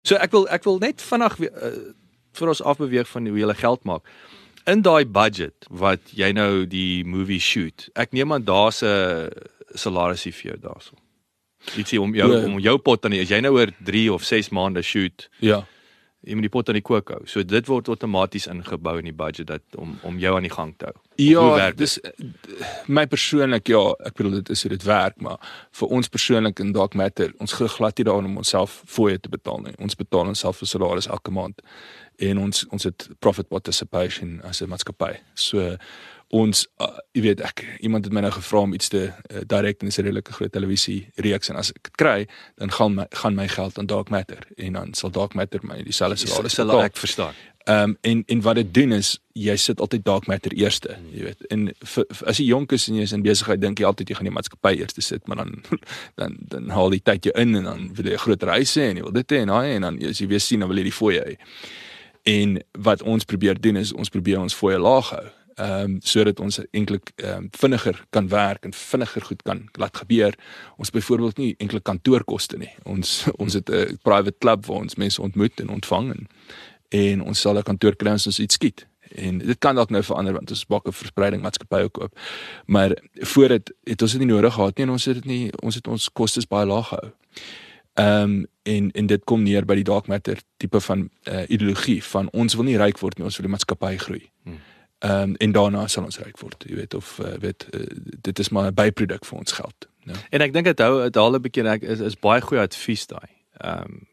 So 0.04 0.16
ek 0.16 0.32
wil 0.32 0.48
ek 0.48 0.64
wil 0.64 0.78
net 0.78 1.02
vinnig 1.02 1.40
uh, 1.40 1.74
vir 2.38 2.48
ons 2.48 2.62
afbeweeg 2.62 3.10
van 3.10 3.26
hoe 3.26 3.38
jy 3.38 3.48
hulle 3.48 3.58
geld 3.58 3.84
maak. 3.84 4.06
In 4.70 4.86
daai 4.86 5.06
budget 5.10 5.66
wat 5.70 6.14
jy 6.14 6.32
nou 6.38 6.68
die 6.70 7.04
movie 7.04 7.42
shoot. 7.42 7.90
Ek 7.96 8.14
neem 8.14 8.34
aan 8.34 8.46
daar's 8.46 8.84
'n 8.84 9.32
salarisie 9.74 10.34
vir 10.34 10.52
jou 10.52 10.60
daarso. 10.70 10.94
Ietsie 11.76 12.02
om 12.02 12.16
jou 12.16 12.30
ja. 12.32 12.46
om 12.46 12.60
jou 12.60 12.78
pot 12.78 13.02
dan 13.02 13.14
as 13.14 13.30
jy 13.30 13.42
nou 13.42 13.54
oor 13.58 13.72
3 13.86 14.08
of 14.14 14.24
6 14.24 14.50
maande 14.56 14.82
shoot. 14.82 15.30
Ja. 15.40 15.66
jy 16.28 16.36
moet 16.36 16.50
die 16.50 16.52
pot 16.52 16.68
aan 16.70 16.76
die 16.76 16.84
kook 16.84 17.12
hou. 17.14 17.20
So 17.32 17.44
dit 17.48 17.70
word 17.70 17.88
outomaties 17.92 18.50
ingebou 18.52 18.98
in 19.00 19.08
die 19.08 19.16
budget 19.16 19.48
dat 19.48 19.78
om 19.80 19.94
om 20.08 20.18
jou 20.20 20.34
aan 20.36 20.48
die 20.48 20.52
gang 20.52 20.74
te 20.78 20.90
hou. 20.90 20.96
Ja, 21.20 21.70
dis 21.76 21.98
my 22.88 23.06
persoonlik 23.08 23.72
ja, 23.72 23.82
ek 24.08 24.18
bedoel 24.20 24.40
dit 24.40 24.52
is 24.56 24.64
hoe 24.66 24.74
dit 24.74 24.86
werk, 24.88 25.20
maar 25.24 25.40
vir 25.80 25.96
ons 25.96 26.12
persoonlik 26.12 26.60
in 26.64 26.74
Dark 26.76 26.96
Matter, 27.00 27.32
ons 27.40 27.56
glo 27.56 27.72
glad 27.72 28.00
nie 28.00 28.08
daaraan 28.08 28.30
om 28.32 28.44
onsself 28.44 28.82
fooie 28.88 29.20
te 29.20 29.32
betaal 29.32 29.64
nie. 29.64 29.76
Ons 29.80 30.00
betaal 30.00 30.32
onsself 30.34 30.60
vir 30.60 30.72
salaris 30.74 31.08
elke 31.08 31.32
maand 31.32 31.64
en 32.20 32.44
ons 32.44 32.66
ons 32.76 32.88
het 32.90 33.08
profit 33.24 33.48
participation 33.48 34.42
as 34.44 34.62
'n 34.62 34.70
maatskappy. 34.70 35.16
So 35.36 35.78
ons 36.30 36.68
uh, 36.82 36.88
jy 37.18 37.24
weet 37.26 37.42
ek 37.42 37.64
iemand 37.80 38.06
het 38.06 38.14
my 38.14 38.22
nou 38.22 38.32
gevra 38.32 38.62
om 38.62 38.74
iets 38.78 38.92
te 38.94 39.08
uh, 39.10 39.42
direk 39.50 39.82
in 39.82 39.90
'n 39.90 40.02
redelike 40.06 40.34
groot 40.34 40.52
televisie 40.52 41.10
reeks 41.16 41.50
en 41.50 41.56
as 41.56 41.72
ek 41.74 41.84
dit 41.84 41.96
kry 41.96 42.28
dan 42.56 42.72
gaan 42.72 42.94
my 42.96 43.06
gaan 43.10 43.36
my 43.36 43.48
geld 43.48 43.78
aan 43.80 43.86
Dark 43.86 44.10
Matter 44.10 44.46
en 44.58 44.74
dan 44.74 44.94
sal 44.94 45.10
Dark 45.10 45.34
Matter 45.34 45.60
my 45.64 45.82
dieselfde 45.84 46.18
salaris 46.18 46.54
sal 46.54 46.84
ek 46.84 46.98
verstaan. 46.98 47.34
Ehm 47.66 47.90
um, 47.90 47.98
en 48.02 48.24
en 48.26 48.42
wat 48.42 48.56
dit 48.56 48.74
doen 48.74 48.92
is 48.92 49.20
jy 49.34 49.56
sit 49.56 49.80
altyd 49.80 50.06
Dark 50.06 50.28
Matter 50.28 50.54
eerste, 50.54 50.98
jy 51.12 51.24
weet. 51.24 51.46
En 51.48 51.74
v, 51.80 52.04
v, 52.08 52.24
as 52.26 52.38
jy 52.38 52.46
jonk 52.46 52.72
is 52.72 52.88
en 52.88 52.96
jy 52.96 53.02
is 53.02 53.12
in 53.12 53.22
besigheid 53.22 53.62
dink 53.62 53.80
jy 53.80 53.86
altyd 53.86 54.10
jy 54.10 54.16
gaan 54.16 54.30
die 54.30 54.34
maatskappy 54.34 54.76
eerste 54.80 55.02
sit, 55.02 55.28
maar 55.28 55.38
dan 55.38 55.64
dan 56.20 56.38
dan 56.54 56.70
haal 56.70 56.94
jy 56.94 57.02
tyd 57.04 57.30
jou 57.30 57.34
in 57.42 57.56
en 57.56 57.64
dan 57.64 57.90
wil 57.94 58.06
jy 58.06 58.14
'n 58.14 58.24
groot 58.26 58.44
reise 58.44 58.82
en 58.82 58.98
jy 58.98 59.04
wil 59.04 59.18
dit 59.18 59.32
hê 59.32 59.42
en 59.42 59.48
daai 59.48 59.76
en 59.76 59.82
dan 59.82 60.00
as 60.10 60.22
jy 60.22 60.28
weer 60.28 60.40
sien 60.40 60.60
dan 60.60 60.70
wil 60.70 60.78
jy 60.78 60.84
die 60.84 61.00
fooie 61.02 61.26
hê. 61.26 61.36
En 62.24 62.62
wat 62.78 63.02
ons 63.02 63.26
probeer 63.26 63.62
doen 63.62 63.76
is 63.76 63.94
ons 63.94 64.10
probeer 64.10 64.40
ons 64.40 64.54
fooie 64.54 64.78
laag 64.78 65.10
hou 65.10 65.28
ehm 65.60 65.84
um, 65.84 65.98
sodat 66.02 66.40
ons 66.40 66.60
eintlik 66.72 67.12
ehm 67.16 67.44
um, 67.44 67.48
vinniger 67.52 68.06
kan 68.10 68.28
werk 68.28 68.64
en 68.64 68.74
vinniger 68.74 69.22
goed 69.22 69.42
kan 69.42 69.66
laat 69.72 69.98
gebeur. 69.98 70.36
Ons 70.78 70.90
byvoorbeeld 70.90 71.38
nie 71.38 71.56
enkele 71.58 71.82
kantoorkoste 71.82 72.58
nie. 72.58 72.72
Ons 72.84 73.26
ons 73.44 73.54
het 73.54 73.70
'n 73.70 74.00
private 74.02 74.38
club 74.40 74.66
waar 74.66 74.78
ons 74.78 74.96
mense 74.96 75.22
ontmoet 75.22 75.60
en 75.60 75.70
ontvang 75.70 76.14
en, 76.14 76.28
en 76.90 77.22
ons 77.22 77.40
sal 77.40 77.58
'n 77.58 77.64
kantoor 77.64 77.96
kry 77.96 78.12
as 78.12 78.26
ons 78.26 78.40
iets 78.40 78.56
skiet. 78.56 78.88
En 79.16 79.38
dit 79.38 79.58
kan 79.58 79.76
dalk 79.76 79.90
nou 79.90 80.04
verander 80.04 80.34
want 80.34 80.52
ons 80.52 80.66
baie 80.66 80.92
verspreiding 80.92 81.42
maatskappye 81.42 81.84
ook 81.84 82.00
op. 82.00 82.20
Maar 82.66 82.98
voor 83.14 83.48
dit 83.48 83.74
het 83.84 84.02
ons 84.02 84.12
dit 84.12 84.22
nie 84.22 84.34
nodig 84.34 84.54
gehad 84.54 84.78
nie 84.78 84.86
en 84.86 84.92
ons 84.92 85.06
het 85.06 85.16
dit 85.16 85.26
nie 85.26 85.52
ons 85.60 85.76
het 85.76 85.88
ons 85.88 86.10
kostes 86.12 86.48
baie 86.48 86.66
laag 86.66 86.88
gehou. 86.88 87.12
Ehm 87.94 88.22
um, 88.24 88.48
en 88.64 88.92
en 88.92 89.06
dit 89.06 89.24
kom 89.24 89.44
neer 89.44 89.66
by 89.66 89.76
die 89.76 89.84
dark 89.84 90.08
matter 90.08 90.38
tipe 90.58 90.80
van 90.80 91.10
uh, 91.24 91.42
ideologie 91.48 92.04
van 92.04 92.30
ons 92.32 92.54
wil 92.56 92.64
nie 92.64 92.78
ryk 92.78 93.00
word 93.00 93.18
nie, 93.18 93.26
ons 93.26 93.38
wil 93.38 93.48
die 93.48 93.52
maatskappy 93.52 93.98
groei. 93.98 94.30
Hmm. 94.44 94.60
Ehm 95.00 95.22
um, 95.22 95.36
en 95.36 95.52
daarna 95.52 95.88
sal 95.88 96.04
ons 96.04 96.20
ryk 96.20 96.40
word, 96.42 96.66
jy 96.68 96.76
weet 96.76 96.94
of 96.94 97.20
uh, 97.24 97.38
weet 97.40 97.68
uh, 97.72 97.86
dit 98.22 98.40
is 98.40 98.50
maar 98.50 98.72
'n 98.72 98.76
byproduk 98.76 99.26
vir 99.26 99.38
ons 99.38 99.52
geld. 99.52 99.88
Ja. 100.04 100.14
En 100.30 100.42
ek 100.42 100.54
dink 100.54 100.66
dit 100.66 100.80
hou 100.80 101.04
dit 101.04 101.16
haal 101.16 101.36
'n 101.36 101.42
bietjie 101.42 101.68
ek 101.68 101.82
is 101.82 102.00
is 102.00 102.20
baie 102.20 102.42
goeie 102.42 102.62
advies 102.62 103.08
daai. 103.08 103.30
Ehm 103.58 103.84
um, 103.84 104.08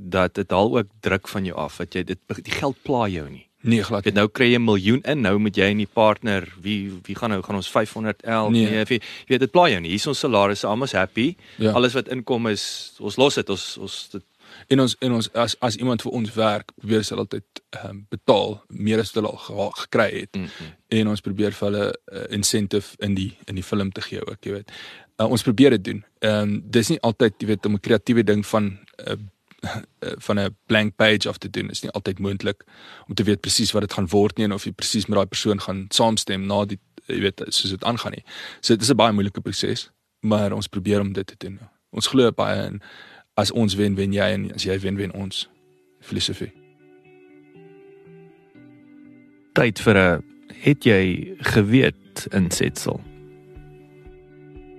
dat 0.00 0.34
dit 0.34 0.50
haal 0.50 0.76
ook 0.78 0.88
druk 1.00 1.28
van 1.28 1.44
jou 1.44 1.56
af 1.56 1.76
dat 1.76 1.94
jy 1.94 2.02
dit 2.04 2.18
die 2.42 2.52
geld 2.52 2.76
pla 2.82 3.06
jou 3.08 3.28
nie. 3.30 3.46
Nee, 3.60 3.82
glad. 3.84 4.06
Jy 4.08 4.14
nou 4.16 4.26
kry 4.32 4.46
jy 4.52 4.58
'n 4.58 4.64
miljoen 4.64 5.02
in, 5.04 5.20
nou 5.20 5.38
moet 5.38 5.56
jy 5.56 5.68
en 5.68 5.76
die 5.76 5.86
partner, 5.92 6.48
wie 6.60 6.92
wie 7.04 7.14
gaan 7.14 7.30
nou 7.30 7.42
gaan 7.42 7.56
ons 7.56 7.70
500 7.70 8.22
L 8.24 8.50
nee, 8.50 8.64
nee 8.64 8.84
jy 8.84 9.00
weet 9.28 9.40
dit 9.40 9.50
pla 9.50 9.68
jou 9.68 9.80
nie. 9.80 9.90
Hier 9.90 10.00
is 10.00 10.06
ons 10.06 10.18
salarisse, 10.18 10.66
almal 10.66 10.88
happy. 10.92 11.36
Ja. 11.58 11.72
Alles 11.72 11.92
wat 11.92 12.08
inkom 12.08 12.46
is 12.46 12.96
ons 12.98 13.16
los 13.16 13.34
dit, 13.34 13.50
ons 13.50 13.76
ons 13.78 14.08
dit 14.10 14.24
en 14.70 14.80
ons 14.84 14.96
en 14.98 15.16
ons 15.18 15.28
as 15.44 15.56
as 15.66 15.76
iemand 15.76 16.02
vir 16.02 16.12
ons 16.18 16.34
werk 16.36 16.72
probeer 16.76 17.02
hulle 17.08 17.24
altyd 17.26 17.62
ehm 17.70 17.90
um, 17.90 18.06
betaal 18.10 18.56
meer 18.68 19.02
as 19.02 19.12
hulle 19.16 19.32
al 19.32 19.72
gekry 19.82 20.08
het 20.20 20.36
mm 20.36 20.44
-hmm. 20.44 20.72
en 20.98 21.08
ons 21.08 21.20
probeer 21.20 21.52
vir 21.52 21.68
hulle 21.68 21.86
uh, 21.88 22.24
incentive 22.38 22.96
in 22.98 23.14
die 23.14 23.32
in 23.46 23.54
die 23.54 23.66
film 23.72 23.92
te 23.92 24.00
gee 24.00 24.26
ook 24.26 24.44
jy 24.44 24.52
weet 24.52 24.70
uh, 25.20 25.26
ons 25.26 25.42
probeer 25.42 25.70
dit 25.70 25.84
doen 25.84 26.04
ehm 26.18 26.42
um, 26.42 26.62
dis 26.64 26.88
nie 26.88 27.00
altyd 27.00 27.34
jy 27.38 27.46
weet 27.46 27.66
om 27.66 27.74
'n 27.74 27.80
kreatiewe 27.80 28.24
ding 28.24 28.46
van 28.46 28.78
uh, 29.06 29.18
van 30.26 30.38
'n 30.38 30.56
blank 30.66 30.96
page 30.96 31.28
af 31.28 31.38
te 31.38 31.50
doen 31.50 31.70
is 31.70 31.82
nie 31.82 31.90
altyd 31.90 32.18
moontlik 32.18 32.64
om 33.08 33.14
te 33.14 33.22
weet 33.22 33.40
presies 33.40 33.72
wat 33.72 33.82
dit 33.82 33.92
gaan 33.92 34.08
word 34.08 34.36
nie 34.36 34.44
en 34.44 34.52
of 34.52 34.64
jy 34.64 34.72
presies 34.72 35.06
met 35.06 35.16
daai 35.16 35.26
persoon 35.26 35.60
gaan 35.60 35.86
saamstem 35.88 36.46
na 36.46 36.64
die 36.64 36.78
jy 37.10 37.20
weet 37.20 37.42
soos 37.48 37.74
dit 37.74 37.84
aangaan 37.84 38.16
nie. 38.16 38.24
So 38.60 38.74
dit 38.74 38.82
is 38.82 38.90
'n 38.90 38.96
baie 38.96 39.12
moeilike 39.12 39.40
proses, 39.40 39.90
maar 40.20 40.52
ons 40.52 40.68
probeer 40.68 41.00
om 41.00 41.12
dit 41.12 41.26
te 41.26 41.34
doen. 41.38 41.58
Ons 41.90 42.06
glo 42.06 42.32
baie 42.32 42.66
in 42.66 42.82
as 43.40 43.52
ons 43.52 43.76
wen 43.80 43.96
wen 43.98 44.12
jy 44.12 44.32
en 44.36 44.48
as 44.54 44.66
jy 44.68 44.78
wen 44.82 44.98
wen 45.00 45.14
ons. 45.16 45.48
Filosofie. 46.00 46.52
Tyd 49.56 49.80
vir 49.80 49.96
'n 49.98 50.22
het 50.62 50.84
jy 50.84 51.34
geweet 51.40 52.28
insetsel? 52.32 53.00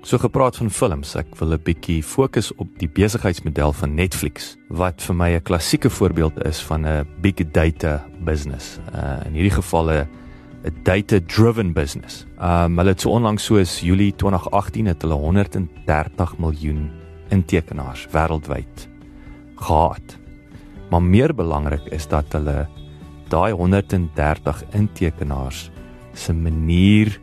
So 0.02 0.18
gepraat 0.18 0.58
van 0.58 0.70
films 0.70 1.16
ek 1.16 1.36
wil 1.40 1.54
'n 1.54 1.62
bietjie 1.64 2.04
fokus 2.04 2.52
op 2.56 2.68
die 2.80 2.90
besigheidsmodel 2.90 3.74
van 3.74 3.96
Netflix 3.96 4.58
wat 4.70 5.02
vir 5.02 5.16
my 5.16 5.30
'n 5.36 5.44
klassieke 5.44 5.90
voorbeeld 5.90 6.46
is 6.46 6.60
van 6.62 6.86
'n 6.88 7.06
big 7.22 7.36
data 7.52 8.06
business. 8.24 8.80
Uh, 8.96 9.26
in 9.26 9.34
hierdie 9.34 9.58
geval 9.62 9.90
'n 9.90 10.08
'n 10.64 10.74
data 10.84 11.20
driven 11.28 11.74
business. 11.74 12.26
Um 12.40 12.78
hulle 12.78 12.90
het 12.90 13.02
so 13.02 13.10
onlangs 13.10 13.46
soos 13.46 13.80
Julie 13.80 14.16
2018 14.16 14.86
het 14.86 15.02
hulle 15.02 15.14
130 15.14 16.38
miljoen 16.38 16.90
intekenaars 17.32 18.08
wêreldwyd 18.14 18.88
gehad. 19.62 20.18
Maar 20.92 21.04
meer 21.04 21.34
belangrik 21.36 21.88
is 21.96 22.08
dat 22.12 22.34
hulle 22.36 22.68
daai 23.32 23.52
130 23.56 24.64
intekenaars 24.76 25.70
se 26.14 26.34
manier 26.34 27.14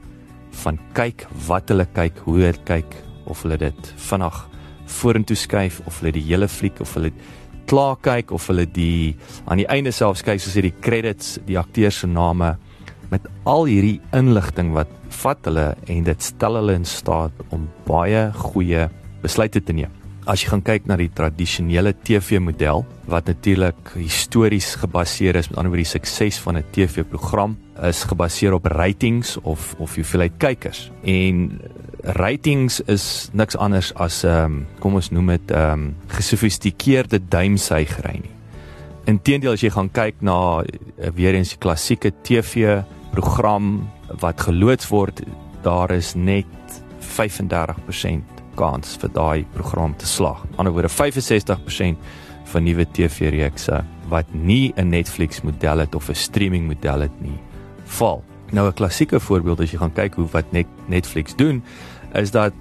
van 0.64 0.78
kyk, 0.96 1.26
wat 1.46 1.68
hulle 1.68 1.84
kyk, 1.92 2.22
hoe 2.24 2.38
hulle 2.40 2.64
kyk 2.64 2.96
of 3.28 3.44
hulle 3.44 3.58
dit 3.60 3.90
vinnig 4.08 4.38
vorentoe 4.88 5.36
skuif 5.36 5.82
of 5.86 6.00
hulle 6.00 6.14
die 6.16 6.24
hele 6.30 6.48
fliek 6.48 6.80
of 6.80 6.94
hulle 6.96 7.12
klaar 7.68 7.98
kyk 8.00 8.32
of 8.32 8.46
hulle 8.48 8.64
die 8.64 9.12
aan 9.44 9.60
die 9.60 9.68
einde 9.68 9.92
selfs 9.92 10.24
kyk 10.24 10.40
soos 10.40 10.56
hierdie 10.56 10.74
credits, 10.80 11.36
die 11.44 11.58
akteurs 11.60 12.00
se 12.00 12.08
name 12.08 12.54
met 13.12 13.28
al 13.48 13.68
hierdie 13.68 13.98
inligting 14.16 14.72
wat 14.76 14.90
vat 15.20 15.44
hulle 15.48 15.68
en 15.92 16.08
dit 16.08 16.24
stel 16.24 16.56
hulle 16.60 16.78
in 16.80 16.88
staat 16.88 17.44
om 17.52 17.68
baie 17.88 18.28
goeie 18.48 18.88
besluite 19.20 19.60
te 19.60 19.76
neem 19.76 19.98
as 20.28 20.42
jy 20.44 20.50
gaan 20.50 20.62
kyk 20.64 20.88
na 20.90 20.97
die 21.00 21.08
tradisionele 21.08 21.94
TV-model 22.04 22.82
wat 23.08 23.30
natuurlik 23.30 23.94
histories 23.97 24.75
gebaseer 24.76 25.38
is 25.40 25.49
met 25.49 25.56
ander 25.56 25.73
woorde 25.73 25.87
die 25.87 25.94
sukses 25.97 26.37
van 26.44 26.58
'n 26.58 26.64
TV-program 26.73 27.56
is 27.88 28.04
gebaseer 28.04 28.52
op 28.52 28.66
ratings 28.66 29.38
of 29.42 29.75
of 29.78 29.94
hoeveelheid 29.94 30.37
kykers. 30.38 30.90
En 31.04 31.61
ratings 32.02 32.80
is 32.80 33.30
niks 33.32 33.56
anders 33.56 33.94
as 33.94 34.25
ehm 34.25 34.44
um, 34.44 34.66
kom 34.80 34.94
ons 34.94 35.11
noem 35.11 35.26
dit 35.26 35.50
ehm 35.50 35.73
um, 35.73 35.97
gesofistikeerde 36.08 37.20
duimsuigery 37.28 38.20
nie. 38.20 38.35
Inteendeel 39.06 39.52
as 39.52 39.62
jy 39.62 39.70
gaan 39.70 39.90
kyk 39.90 40.14
na 40.20 40.61
uh, 40.61 41.11
weer 41.14 41.35
eens 41.35 41.56
die 41.56 41.58
klassieke 41.58 42.12
TV-program 42.23 43.88
wat 44.20 44.40
geloods 44.40 44.88
word, 44.88 45.23
daar 45.62 45.90
is 45.90 46.14
net 46.14 46.47
35% 47.00 48.38
kans 48.58 48.96
vir 49.02 49.12
daai 49.14 49.44
program 49.54 49.94
te 49.96 50.06
slag. 50.06 50.42
Aan 50.42 50.50
die 50.50 50.58
ander 50.62 50.74
woorde 50.76 50.92
65% 50.92 52.08
van 52.48 52.64
nuwe 52.64 52.86
TV-reekse 52.96 53.82
wat 54.08 54.26
nie 54.32 54.72
'n 54.76 54.88
Netflix 54.88 55.42
model 55.42 55.78
het 55.78 55.94
of 55.94 56.08
'n 56.08 56.14
streaming 56.14 56.66
model 56.66 57.00
het 57.00 57.20
nie, 57.20 57.38
val. 57.84 58.24
Nou 58.52 58.68
'n 58.68 58.74
klassieke 58.74 59.20
voorbeeld 59.20 59.60
as 59.60 59.70
jy 59.70 59.78
gaan 59.78 59.92
kyk 59.92 60.14
hoe 60.14 60.26
wat 60.32 60.52
net 60.52 60.66
Netflix 60.86 61.36
doen, 61.36 61.62
is 62.14 62.30
dat 62.30 62.52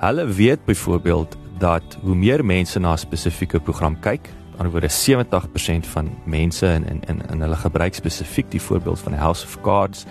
hulle 0.00 0.26
weet 0.26 0.64
byvoorbeeld 0.64 1.36
dat 1.58 1.98
hoe 2.02 2.14
meer 2.14 2.44
mense 2.44 2.78
na 2.78 2.92
'n 2.92 2.98
spesifieke 2.98 3.60
program 3.60 4.00
kyk, 4.00 4.28
aan 4.56 4.64
die 4.64 4.72
woorde 4.72 4.88
70% 4.88 5.86
van 5.86 6.10
mense 6.24 6.66
in 6.66 6.86
in 6.88 7.00
in, 7.06 7.22
in 7.30 7.40
hulle 7.40 7.56
gebruik 7.56 7.94
spesifiek 7.94 8.50
die 8.50 8.62
voorbeeld 8.62 8.98
van 8.98 9.12
House 9.12 9.44
of 9.44 9.60
Cards 9.60 10.04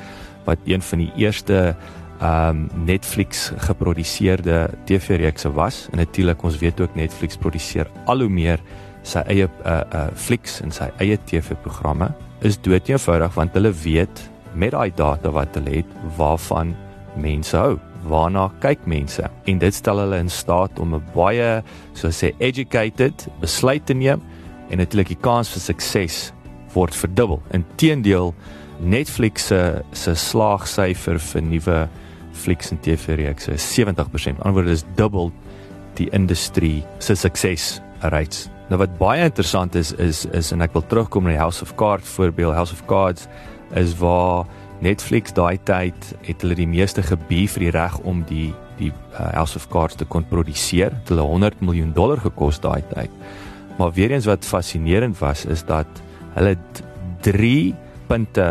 wat 0.45 0.57
een 0.65 0.81
van 0.81 0.97
die 0.97 1.11
eerste 1.15 1.75
um 2.21 2.69
Netflix 2.85 3.51
geproduseerde 3.57 4.69
TV-reekse 4.85 5.51
was. 5.51 5.87
En 5.91 5.97
natuurlik 5.97 6.43
ons 6.43 6.57
weet 6.57 6.79
ook 6.81 6.95
Netflix 6.95 7.37
produseer 7.37 7.89
al 8.05 8.19
hoe 8.19 8.29
meer 8.29 8.61
sy 9.05 9.21
eie 9.29 9.49
uh 9.65 9.81
uh 9.93 10.07
flicks 10.15 10.61
en 10.61 10.71
sy 10.71 10.89
eie 11.03 11.17
TV-programme 11.29 12.09
is 12.41 12.57
dood 12.61 12.89
eenvoudig 12.89 13.33
want 13.35 13.53
hulle 13.53 13.71
weet 13.83 14.23
met 14.55 14.71
daai 14.71 14.91
data 14.95 15.31
wat 15.35 15.55
hulle 15.57 15.81
het 15.81 15.91
waarvan 16.17 16.73
mense 17.19 17.57
hou 17.57 17.77
waarna 18.05 18.49
kyk 18.61 18.85
mense. 18.85 19.23
En 19.49 19.59
dit 19.59 19.73
stel 19.73 19.99
hulle 20.03 20.19
in 20.21 20.29
staat 20.29 20.79
om 20.79 20.95
'n 20.95 21.03
baie 21.13 21.63
so 21.93 22.09
sê 22.09 22.33
educated 22.37 23.27
besluit 23.39 23.85
te 23.85 23.93
neem. 23.93 24.21
En 24.69 24.77
natuurlik 24.77 25.07
die 25.07 25.21
kans 25.21 25.49
vir 25.49 25.61
sukses 25.61 26.33
word 26.73 26.95
verdubbel. 26.95 27.41
Inteendeel 27.51 28.33
Netflix 28.79 29.47
se 29.47 29.83
se 29.91 30.15
slaagsyfer 30.15 31.19
vir 31.19 31.41
nuwe 31.41 31.89
Netflix 32.35 32.71
en 32.71 32.79
TV-reekse 32.79 33.53
is 33.55 33.79
70%. 33.79 34.41
Anderswoorde 34.43 34.71
is 34.71 34.83
dubbel 34.95 35.31
die 35.95 36.09
industrie 36.11 36.83
se 36.99 37.15
sukses 37.15 37.79
rates. 37.99 38.49
Nou 38.67 38.81
wat 38.81 38.97
baie 38.99 39.23
interessant 39.23 39.75
is 39.75 39.93
is 39.93 40.25
is 40.35 40.51
en 40.51 40.61
ek 40.65 40.73
wil 40.75 40.83
terugkom 40.83 41.23
na 41.23 41.35
die 41.35 41.39
House 41.39 41.63
of 41.63 41.71
Cards 41.79 42.09
voorbeeld. 42.17 42.57
House 42.57 42.75
of 42.75 42.83
Cards 42.89 43.29
is 43.79 43.95
waar 44.01 44.43
Netflix 44.83 45.31
daai 45.33 45.57
tyd 45.63 45.95
het 46.27 46.43
hulle 46.43 46.57
die 46.59 46.67
meeste 46.67 47.05
gebied 47.05 47.53
vir 47.55 47.67
die 47.69 47.73
reg 47.77 47.97
om 48.03 48.25
die 48.27 48.51
die 48.75 48.91
uh, 48.91 49.31
House 49.37 49.55
of 49.55 49.69
Cards 49.71 49.95
te 49.95 50.03
kon 50.03 50.27
produseer. 50.27 50.91
Het 50.91 51.15
hulle 51.15 51.23
100 51.23 51.63
miljoen 51.63 51.95
dollar 51.95 52.19
gekos 52.19 52.59
daai 52.59 52.83
tyd. 52.91 53.11
Maar 53.79 53.95
weer 53.95 54.11
eens 54.11 54.27
wat 54.27 54.43
fascinerend 54.43 55.15
was 55.23 55.45
is 55.47 55.63
dat 55.63 55.87
hulle 56.35 56.57
3 57.23 57.71
punte 58.11 58.49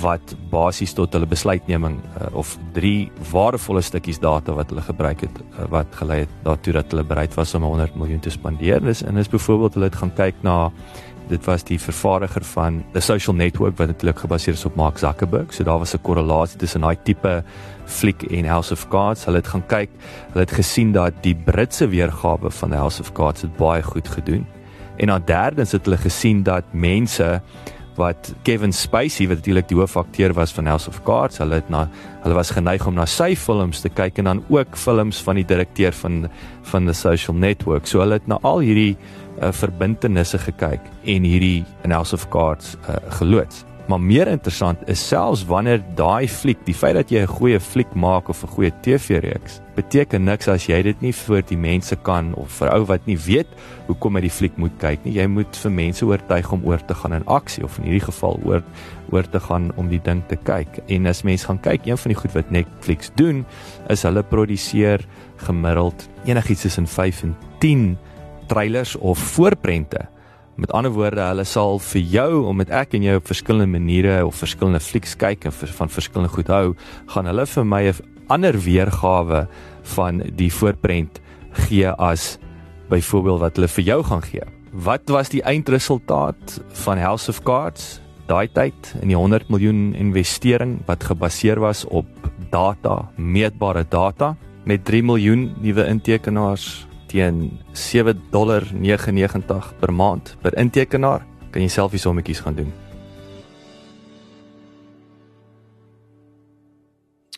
wat 0.00 0.34
basies 0.50 0.92
tot 0.92 1.12
hulle 1.12 1.26
besluitneming 1.26 1.98
uh, 2.02 2.28
of 2.36 2.56
drie 2.72 3.10
waardevolle 3.30 3.82
stukkies 3.82 4.18
data 4.18 4.54
wat 4.56 4.72
hulle 4.72 4.82
gebruik 4.82 5.20
het 5.20 5.40
uh, 5.40 5.68
wat 5.70 5.86
gelei 6.00 6.24
het 6.24 6.36
daartoe 6.42 6.72
dat 6.72 6.90
hulle 6.90 7.04
bereid 7.04 7.34
was 7.34 7.54
om 7.54 7.62
100 7.62 7.94
miljoen 7.96 8.20
te 8.20 8.30
spandeer. 8.30 8.80
Dis 8.84 9.02
en 9.02 9.16
is 9.16 9.28
byvoorbeeld 9.28 9.74
hulle 9.74 9.90
het 9.92 10.00
gaan 10.02 10.14
kyk 10.14 10.42
na 10.42 10.72
dit 11.28 11.44
was 11.48 11.64
die 11.64 11.78
vervaardiger 11.80 12.44
van 12.44 12.84
'n 12.92 13.00
social 13.00 13.36
network 13.36 13.76
wat 13.76 13.86
natuurlik 13.86 14.18
gebaseer 14.18 14.54
is 14.54 14.64
op 14.64 14.74
Mark 14.74 14.98
Zuckerberg. 14.98 15.52
So 15.54 15.64
daar 15.64 15.78
was 15.78 15.94
'n 15.94 16.02
korrelasie 16.02 16.58
tussen 16.58 16.80
daai 16.80 16.96
tipe 17.02 17.44
fliek 17.84 18.22
en 18.22 18.44
House 18.44 18.72
of 18.72 18.88
Cards. 18.88 19.24
Hulle 19.24 19.36
het 19.36 19.46
gaan 19.46 19.66
kyk, 19.66 19.90
hulle 20.32 20.44
het 20.44 20.52
gesien 20.52 20.92
dat 20.92 21.12
die 21.20 21.34
Britse 21.34 21.88
weergawe 21.88 22.50
van 22.50 22.72
House 22.72 23.00
of 23.00 23.12
Cards 23.12 23.42
het 23.42 23.56
baie 23.56 23.82
goed 23.82 24.08
gedoen. 24.08 24.46
En 24.96 25.06
dan 25.06 25.22
derdens 25.24 25.72
het 25.72 25.84
hulle 25.84 25.96
gesien 25.96 26.42
dat 26.42 26.64
mense 26.70 27.42
wat 27.96 28.32
Kevin 28.42 28.72
Spacey 28.72 29.28
wat 29.28 29.42
natuurlik 29.42 29.68
die 29.70 29.78
hoofakteur 29.78 30.34
was 30.34 30.52
van 30.52 30.66
House 30.66 30.88
of 30.88 31.02
Cards, 31.06 31.38
hulle 31.42 31.60
het 31.60 31.68
na 31.72 31.86
hulle 32.24 32.38
was 32.38 32.54
geneig 32.54 32.86
om 32.86 32.96
na 32.98 33.06
sy 33.06 33.34
films 33.36 33.82
te 33.84 33.92
kyk 33.92 34.18
en 34.22 34.30
dan 34.30 34.44
ook 34.48 34.78
films 34.80 35.20
van 35.22 35.40
die 35.40 35.46
direkteur 35.46 35.92
van 35.92 36.24
van 36.70 36.86
the 36.86 36.96
social 36.96 37.36
network. 37.36 37.86
So 37.86 38.00
hulle 38.00 38.18
het 38.20 38.26
na 38.30 38.38
al 38.42 38.64
hierdie 38.64 38.96
uh, 38.96 39.52
verbintenisse 39.52 40.38
gekyk 40.38 40.80
en 41.04 41.28
hierdie 41.28 41.64
in 41.84 41.94
House 41.94 42.14
of 42.16 42.28
Cards 42.32 42.76
uh, 42.88 42.98
geloods. 43.20 43.64
Maar 43.84 44.00
meer 44.00 44.28
interessant 44.32 44.80
is 44.88 45.02
selfs 45.08 45.42
wanneer 45.44 45.82
daai 45.96 46.28
fliek, 46.28 46.60
die 46.64 46.74
feit 46.74 46.94
dat 46.96 47.10
jy 47.12 47.20
'n 47.20 47.36
goeie 47.36 47.60
fliek 47.60 47.92
maak 47.94 48.28
of 48.28 48.42
'n 48.42 48.54
goeie 48.56 48.72
TV-reeks, 48.80 49.60
beteken 49.76 50.24
niks 50.24 50.48
as 50.48 50.66
jy 50.66 50.82
dit 50.82 51.00
nie 51.02 51.12
vir 51.12 51.42
die 51.42 51.56
mense 51.56 51.96
kan 51.96 52.34
of 52.34 52.50
vir 52.50 52.72
ou 52.72 52.84
wat 52.84 53.06
nie 53.06 53.18
weet 53.18 53.46
hoekom 53.86 54.14
hy 54.14 54.20
die 54.20 54.30
fliek 54.30 54.56
moet 54.56 54.78
kyk 54.78 55.04
nie. 55.04 55.12
Jy 55.12 55.26
moet 55.26 55.56
vir 55.56 55.70
mense 55.70 56.06
oortuig 56.06 56.52
om 56.52 56.64
oor 56.64 56.80
te 56.86 56.94
gaan 56.94 57.12
in 57.12 57.26
aksie 57.26 57.64
of 57.64 57.78
in 57.78 57.84
hierdie 57.84 58.06
geval 58.06 58.40
oor 58.44 58.62
oor 59.12 59.28
te 59.30 59.40
gaan 59.40 59.70
om 59.76 59.88
die 59.88 60.00
ding 60.02 60.22
te 60.28 60.36
kyk. 60.36 60.80
En 60.88 61.06
as 61.06 61.22
mense 61.22 61.46
gaan 61.46 61.60
kyk, 61.60 61.86
een 61.86 61.98
van 61.98 62.08
die 62.08 62.20
goed 62.20 62.32
wat 62.32 62.50
Netflix 62.50 63.10
doen, 63.14 63.44
is 63.88 64.02
hulle 64.02 64.22
produseer 64.22 65.04
gemiddeld 65.36 66.08
enigiets 66.24 66.62
tussen 66.62 66.86
5 66.86 67.22
en 67.22 67.36
10 67.58 67.98
trailers 68.46 68.96
of 68.96 69.18
voorprente 69.18 70.13
Met 70.56 70.70
ander 70.72 70.92
woorde, 70.94 71.18
hulle 71.18 71.44
sal 71.44 71.80
vir 71.82 72.02
jou 72.12 72.44
om 72.46 72.60
met 72.60 72.70
ek 72.70 72.92
en 72.94 73.02
jou 73.02 73.16
op 73.18 73.26
verskillende 73.26 73.72
maniere 73.74 74.20
of 74.26 74.38
verskillende 74.38 74.78
flieks 74.78 75.16
kyk 75.18 75.48
en 75.48 75.54
van 75.54 75.90
verskillende 75.90 76.30
goed 76.30 76.52
hou, 76.52 76.76
gaan 77.10 77.26
hulle 77.26 77.46
vir 77.46 77.64
my 77.64 77.82
'n 77.90 77.94
ander 78.28 78.54
weergawe 78.54 79.48
van 79.96 80.22
die 80.36 80.50
voorprent 80.50 81.20
gee 81.66 81.90
as 81.90 82.38
byvoorbeeld 82.88 83.40
wat 83.40 83.56
hulle 83.56 83.68
vir 83.68 83.84
jou 83.84 84.02
gaan 84.02 84.22
gee. 84.22 84.46
Wat 84.72 85.08
was 85.08 85.28
die 85.28 85.42
eindresultaat 85.42 86.60
van 86.84 86.98
House 86.98 87.28
of 87.28 87.42
Cards 87.42 88.00
daai 88.26 88.48
tyd 88.48 88.94
in 89.02 89.08
die 89.08 89.16
100 89.16 89.48
miljoen 89.48 89.94
investering 89.94 90.78
wat 90.86 91.04
gebaseer 91.04 91.60
was 91.60 91.84
op 91.84 92.06
data, 92.50 93.10
meetbare 93.16 93.84
data 93.88 94.36
met 94.64 94.84
3 94.84 95.02
miljoen 95.02 95.54
nuwe 95.60 95.86
intekenaars 95.86 96.86
teen 97.14 97.60
7.99 97.78 99.68
per 99.78 99.92
maand 99.94 100.34
per 100.42 100.56
intekenaar 100.58 101.22
kan 101.54 101.62
jy 101.62 101.70
self 101.70 101.94
die 101.94 102.02
sommetjies 102.02 102.42
gaan 102.42 102.58
doen. 102.58 102.72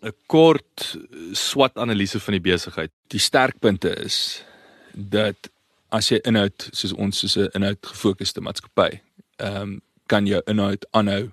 'n 0.06 0.14
Kort 0.26 0.96
SWOT-analise 1.32 2.20
van 2.20 2.32
die 2.32 2.40
besigheid. 2.40 2.92
Die 3.12 3.20
sterkpunte 3.20 3.92
is 4.04 4.44
dat 4.92 5.50
as 5.88 6.08
jy 6.08 6.20
inhoud 6.24 6.68
soos 6.72 6.92
ons 6.92 7.18
soos 7.18 7.36
'n 7.36 7.50
inhoud 7.52 7.86
gefokusde 7.86 8.40
maatskappy, 8.40 9.00
ehm 9.36 9.62
um, 9.62 9.80
kan 10.06 10.26
jou 10.26 10.42
inhoud 10.46 10.86
aanhou 10.90 11.30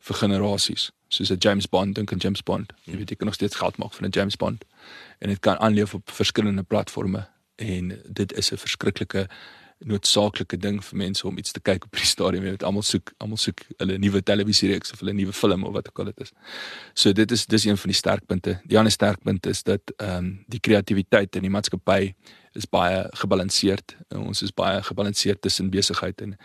vir 0.00 0.16
generasies. 0.16 0.90
Soos 1.08 1.30
'n 1.30 1.38
James 1.38 1.68
Bond, 1.68 1.94
dink 1.94 2.12
aan 2.12 2.18
James 2.18 2.42
Bond. 2.42 2.72
Jy 2.84 2.96
weet 2.96 3.10
jy 3.10 3.16
kan 3.16 3.26
nog 3.26 3.34
steeds 3.34 3.56
geld 3.56 3.78
maak 3.78 3.94
van 3.94 4.06
'n 4.06 4.10
James 4.10 4.36
Bond 4.36 4.64
en 5.18 5.28
dit 5.28 5.40
kan 5.40 5.58
aanleef 5.58 5.94
op 5.94 6.10
verskillende 6.10 6.62
platforms 6.62 7.37
en 7.58 7.94
dit 8.06 8.32
is 8.32 8.52
'n 8.52 8.56
verskriklike 8.56 9.28
noodsaaklike 9.86 10.58
ding 10.58 10.80
vir 10.82 10.98
mense 10.98 11.26
om 11.26 11.36
iets 11.38 11.52
te 11.54 11.60
kyk 11.62 11.84
op 11.86 11.98
die 11.98 12.06
stadium 12.06 12.46
jy 12.46 12.54
weet 12.56 12.64
almal 12.66 12.82
soek 12.82 13.12
almal 13.22 13.38
soek 13.38 13.62
hulle 13.78 13.98
nuwe 14.02 14.22
televisiereeks 14.26 14.92
of 14.94 15.04
hulle 15.04 15.14
nuwe 15.14 15.34
film 15.36 15.64
of 15.68 15.76
wat 15.76 15.90
ook 15.90 16.02
al 16.02 16.10
dit 16.10 16.24
is. 16.26 16.32
So 16.94 17.12
dit 17.14 17.30
is 17.30 17.46
dis 17.46 17.64
een 17.68 17.78
van 17.78 17.92
die 17.92 17.98
sterkpunte. 17.98 18.56
Die 18.66 18.78
ander 18.78 18.92
sterkpunt 18.92 19.46
is 19.46 19.62
dat 19.62 19.94
ehm 19.96 20.16
um, 20.16 20.32
die 20.50 20.60
kreatiwiteit 20.60 21.36
in 21.36 21.46
die 21.46 21.54
maatskappy 21.54 22.14
is 22.58 22.66
baie 22.66 23.06
gebalanseerd. 23.22 23.96
Ons 24.18 24.42
is 24.42 24.54
baie 24.54 24.82
gebalanseerd 24.82 25.42
tussen 25.42 25.70
besigheid 25.70 26.20
en 26.26 26.36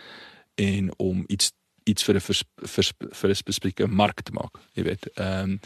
en 0.55 0.93
om 0.97 1.23
iets 1.27 1.51
iets 1.89 2.03
vir 2.03 2.15
'n 2.15 2.21
vir 2.21 3.29
'n 3.29 3.35
spesifieke 3.35 3.87
mark 3.87 4.21
te 4.21 4.31
maak, 4.31 4.61
jy 4.73 4.83
weet. 4.83 5.09
Ehm 5.17 5.49
um, 5.49 5.59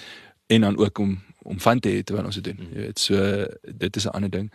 en 0.48 0.62
dan 0.62 0.78
ook 0.78 0.98
om 0.98 1.20
om 1.42 1.60
van 1.60 1.80
te 1.80 1.90
hê 1.90 2.04
terwyl 2.04 2.26
ons 2.26 2.36
dit 2.36 2.44
doen. 2.44 2.68
Jy 2.72 2.80
weet, 2.80 3.00
so 3.00 3.46
dit 3.62 3.96
is 3.96 4.06
'n 4.06 4.16
ander 4.16 4.30
ding 4.30 4.52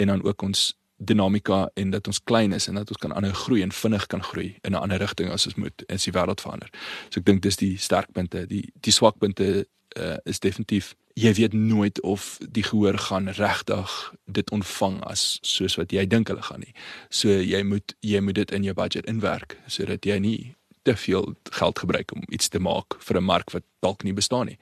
en 0.00 0.12
dan 0.12 0.22
ook 0.24 0.42
ons 0.42 0.70
dinamika 1.00 1.70
en 1.74 1.90
dat 1.90 2.06
ons 2.06 2.22
klein 2.24 2.52
is 2.52 2.68
en 2.68 2.74
dat 2.74 2.88
ons 2.88 3.00
kan 3.00 3.12
aanhou 3.16 3.32
groei 3.32 3.62
en 3.64 3.72
vinnig 3.72 4.06
kan 4.06 4.22
groei 4.22 4.56
in 4.60 4.72
'n 4.72 4.82
ander 4.82 4.98
rigting 4.98 5.30
as 5.30 5.46
ons 5.46 5.54
moet 5.54 5.84
en 5.88 5.96
die 5.96 6.12
wêreld 6.12 6.40
verander. 6.40 6.70
So 7.08 7.20
ek 7.20 7.26
dink 7.26 7.42
dis 7.42 7.56
die 7.56 7.76
sterkpunte, 7.78 8.46
die 8.46 8.72
die 8.80 8.92
swakpunte 8.92 9.66
uh, 9.96 10.16
is 10.24 10.38
definitief 10.38 10.94
jy 11.14 11.32
weet 11.34 11.52
nooit 11.52 12.00
of 12.00 12.38
die 12.50 12.62
gehoor 12.62 12.98
gaan 12.98 13.28
regtig 13.28 14.14
dit 14.24 14.50
ontvang 14.50 15.00
as 15.04 15.38
soos 15.42 15.76
wat 15.76 15.92
jy 15.92 16.06
dink 16.06 16.28
hulle 16.28 16.42
gaan 16.42 16.60
nie. 16.60 16.74
So 17.08 17.28
jy 17.28 17.62
moet 17.62 17.94
jy 18.00 18.20
moet 18.20 18.34
dit 18.34 18.50
in 18.50 18.62
jou 18.62 18.74
budget 18.74 19.06
inwerk 19.06 19.56
sodat 19.66 20.04
jy 20.04 20.18
nie 20.18 20.54
te 20.90 20.96
veel 20.96 21.34
geld 21.50 21.78
gebruik 21.78 22.12
om 22.12 22.22
iets 22.28 22.48
te 22.48 22.58
maak 22.58 22.96
vir 22.98 23.16
'n 23.16 23.24
mark 23.24 23.50
wat 23.50 23.62
dalk 23.80 24.02
nie 24.02 24.12
bestaan 24.12 24.46
nie. 24.46 24.58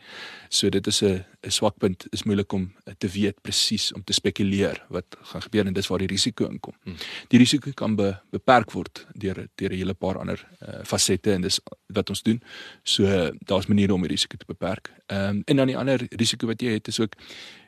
So 0.49 0.69
dit 0.69 0.87
is 0.87 1.03
'n 1.03 1.25
'n 1.43 1.51
swak 1.51 1.79
punt 1.79 2.07
is 2.11 2.23
moeilik 2.23 2.53
om 2.53 2.73
te 2.99 3.09
weet 3.09 3.43
presies 3.43 3.93
om 3.93 4.05
te 4.05 4.13
spekuleer 4.13 4.85
wat 4.89 5.17
gaan 5.23 5.43
gebeur 5.43 5.67
en 5.67 5.73
dis 5.73 5.87
waar 5.87 5.99
die 5.99 6.07
risiko 6.07 6.47
inkom. 6.47 6.75
Hmm. 6.85 6.97
Die 7.29 7.39
risiko 7.39 7.71
kan 7.75 7.97
be, 7.97 8.17
beperk 8.31 8.73
word 8.73 9.07
deur 9.13 9.49
deur 9.55 9.71
'n 9.71 9.77
hele 9.77 9.95
paar 9.95 10.19
ander 10.19 10.47
uh, 10.61 10.85
fasette 10.85 11.33
en 11.33 11.41
dis 11.41 11.61
wat 11.87 12.11
ons 12.11 12.23
doen. 12.23 12.43
So 12.83 13.31
daar's 13.47 13.67
maniere 13.67 13.95
om 13.95 14.01
die 14.01 14.11
risiko 14.11 14.37
te 14.37 14.47
beperk. 14.47 14.93
Ehm 15.07 15.29
um, 15.29 15.43
en 15.47 15.57
dan 15.57 15.67
die 15.67 15.77
ander 15.77 16.07
risiko 16.11 16.47
wat 16.47 16.61
jy 16.61 16.73
het 16.73 16.89
is 16.89 17.01
ook 17.01 17.15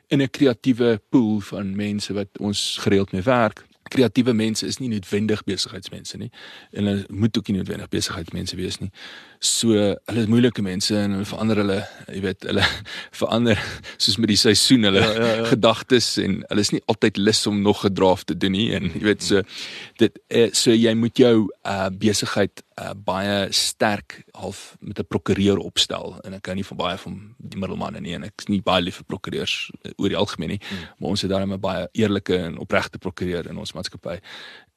in 0.07 0.21
'n 0.21 0.29
kreatiewe 0.29 1.01
pool 1.09 1.39
van 1.39 1.75
mense 1.75 2.13
wat 2.13 2.37
ons 2.39 2.77
gereeld 2.79 3.11
mee 3.11 3.21
werk 3.21 3.65
kreatiewe 3.91 4.33
mense 4.37 4.67
is 4.67 4.79
nie 4.81 4.89
noodwendig 4.91 5.43
besigheidsmense 5.47 6.19
nie 6.21 6.29
en 6.71 6.87
hulle 6.89 7.05
moet 7.09 7.37
ook 7.37 7.51
nie 7.51 7.59
noodwendig 7.59 7.91
besigheidsmense 7.91 8.57
wees 8.59 8.79
nie. 8.81 8.91
So 9.41 9.73
hulle 9.75 10.23
is 10.23 10.29
moeilike 10.31 10.63
mense 10.65 10.95
en 10.97 11.17
hulle 11.17 11.27
verander 11.27 11.61
hulle, 11.63 11.77
jy 12.07 12.23
weet, 12.25 12.47
hulle 12.49 12.65
verander 13.21 13.61
soos 13.97 14.19
met 14.21 14.31
die 14.33 14.39
seisoen 14.39 14.89
hulle 14.89 15.03
ja, 15.03 15.13
ja, 15.17 15.31
ja. 15.41 15.47
gedagtes 15.51 16.13
en 16.21 16.41
hulle 16.47 16.65
is 16.67 16.73
nie 16.75 16.83
altyd 16.91 17.21
lus 17.21 17.45
om 17.49 17.61
nog 17.65 17.83
draft 17.91 18.29
te 18.31 18.37
doen 18.37 18.55
nie 18.55 18.69
en 18.77 18.91
jy 18.93 19.05
weet 19.09 19.25
so 19.25 19.45
dit 20.01 20.21
eh, 20.29 20.49
so 20.55 20.73
jy 20.75 20.93
moet 20.97 21.17
jou 21.19 21.35
uh, 21.47 21.87
besigheid 22.01 22.63
uh, 22.79 22.91
baie 22.95 23.47
sterk 23.51 24.23
half 24.31 24.75
met 24.79 24.99
'n 24.99 25.07
prokureur 25.07 25.57
opstel. 25.57 26.17
En 26.21 26.33
ek 26.33 26.41
kan 26.41 26.55
nie 26.55 26.65
van 26.65 26.77
baie 26.77 26.97
van 26.97 27.35
die 27.37 27.59
middelmanne 27.59 27.99
nie 27.99 28.13
en 28.13 28.23
ek 28.23 28.33
is 28.37 28.47
nie 28.47 28.61
baie 28.61 28.81
lief 28.81 28.95
vir 28.95 29.05
prokureurs 29.05 29.71
oor 29.95 30.09
die 30.09 30.17
algemeen 30.17 30.49
nie, 30.49 30.61
hmm. 30.69 30.87
maar 30.97 31.09
ons 31.09 31.21
het 31.21 31.31
daarmee 31.31 31.57
baie 31.57 31.87
eerlike 31.91 32.37
en 32.37 32.57
opregte 32.57 32.97
prokureur 32.97 33.49
in 33.49 33.57
ons 33.57 33.73
maatskappy. 33.73 34.19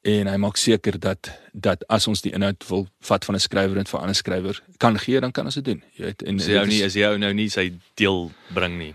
En 0.03 0.27
hy 0.27 0.37
maak 0.37 0.57
seker 0.57 0.99
dat 0.99 1.31
dat 1.53 1.85
as 1.89 2.07
ons 2.07 2.21
die 2.21 2.33
inhoud 2.33 2.65
wil 2.69 2.89
vat 3.01 3.25
van 3.25 3.35
'n 3.35 3.41
skrywer 3.41 3.79
en 3.79 3.87
vir 3.87 3.99
'n 3.99 4.03
ander 4.03 4.15
skrywer 4.15 4.63
kan 4.77 4.99
gee 4.99 5.21
dan 5.21 5.33
kan 5.33 5.45
ons 5.45 5.55
dit 5.55 5.65
doen 5.65 5.83
jy 5.93 6.05
weet. 6.05 6.23
En 6.23 6.39
jy 6.39 6.67
nie 6.67 6.83
is 6.83 6.95
jy 6.95 7.17
nou 7.17 7.33
nie 7.33 7.49
sy 7.49 7.73
deel 7.95 8.33
bring 8.53 8.79
nie 8.79 8.95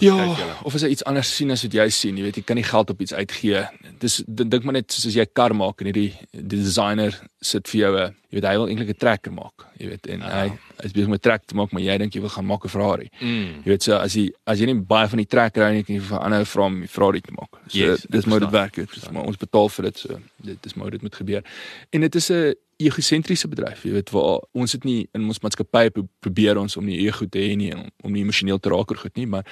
Ja, 0.00 0.36
of 0.62 0.74
as 0.74 0.82
jy 0.82 0.88
iets 0.88 1.04
anders 1.04 1.30
sien 1.36 1.50
as 1.50 1.62
wat 1.62 1.72
jy 1.72 1.88
sien, 1.90 2.16
jy 2.16 2.22
weet 2.22 2.36
jy 2.36 2.44
kan 2.46 2.56
nie 2.56 2.66
geld 2.66 2.90
op 2.90 3.00
iets 3.00 3.14
uitgee. 3.14 3.64
Dis 3.98 4.22
dink 4.26 4.64
maar 4.64 4.78
net 4.78 4.92
soos 4.92 5.14
jy 5.14 5.22
'n 5.22 5.32
kar 5.32 5.54
maak 5.54 5.80
en 5.80 5.90
hierdie 5.90 6.12
die 6.32 6.62
designer 6.62 7.14
sit 7.40 7.68
vir 7.68 7.80
jou 7.80 7.92
'n 7.96 8.14
jy 8.28 8.36
weet 8.36 8.44
hy 8.44 8.56
wil 8.60 8.68
eintlik 8.68 8.90
'n 8.92 9.00
trekker 9.00 9.32
maak, 9.32 9.64
jy 9.80 9.88
weet 9.88 10.06
en 10.06 10.20
ja. 10.20 10.28
hy 10.28 10.84
is 10.84 10.92
besig 10.92 11.08
met 11.08 11.22
trek 11.22 11.46
te 11.48 11.56
maak, 11.56 11.72
maar 11.72 11.82
jy 11.82 11.96
dink 11.98 12.12
jy 12.12 12.20
wil 12.20 12.30
gaan 12.34 12.44
maak 12.44 12.64
'n 12.64 12.68
Ferrari. 12.68 13.08
Mm. 13.20 13.64
Jy 13.64 13.68
weet 13.72 13.82
so 13.82 13.96
as 13.96 14.14
jy 14.14 14.30
as 14.44 14.58
jy 14.60 14.66
nie 14.66 14.74
baie 14.74 15.08
van 15.08 15.18
die 15.18 15.26
trekker 15.26 15.64
hou 15.64 15.72
nie, 15.72 15.82
kan 15.82 15.94
jy 15.96 16.02
vir 16.02 16.18
ander 16.18 16.44
vra 16.44 16.64
om 16.64 16.82
'n 16.82 16.86
Ferrari 16.86 17.20
te 17.20 17.32
maak. 17.32 17.56
So 17.68 17.78
yes, 17.78 18.06
dis 18.10 18.26
moet 18.26 18.40
dit 18.40 18.50
werk, 18.50 18.76
het, 18.76 19.12
maar 19.12 19.24
ons 19.24 19.36
betaal 19.36 19.68
vir 19.68 19.84
dit 19.84 19.98
so. 19.98 20.20
Dit 20.36 20.66
is 20.66 20.74
moet 20.74 20.90
dit 20.90 21.02
moet 21.02 21.14
gebeur. 21.14 21.42
En 21.90 22.00
dit 22.00 22.14
is 22.14 22.30
'n 22.30 22.54
egosentriese 22.76 23.48
bedryf, 23.48 23.82
jy 23.82 23.92
weet 23.92 24.10
waar 24.10 24.40
ons 24.52 24.72
dit 24.72 24.84
nie 24.84 25.08
in 25.12 25.26
ons 25.26 25.40
maatskappy 25.40 25.90
probeer 26.20 26.58
ons 26.58 26.76
om 26.76 26.84
nie 26.84 27.00
ego 27.06 27.26
te 27.26 27.38
hê 27.38 27.56
nie 27.56 27.72
om 27.74 28.12
nie 28.12 28.22
emosioneel 28.22 28.60
te 28.60 28.68
raak 28.68 28.90
oor 28.90 28.98
goed 28.98 29.16
nie, 29.16 29.26
maar 29.26 29.44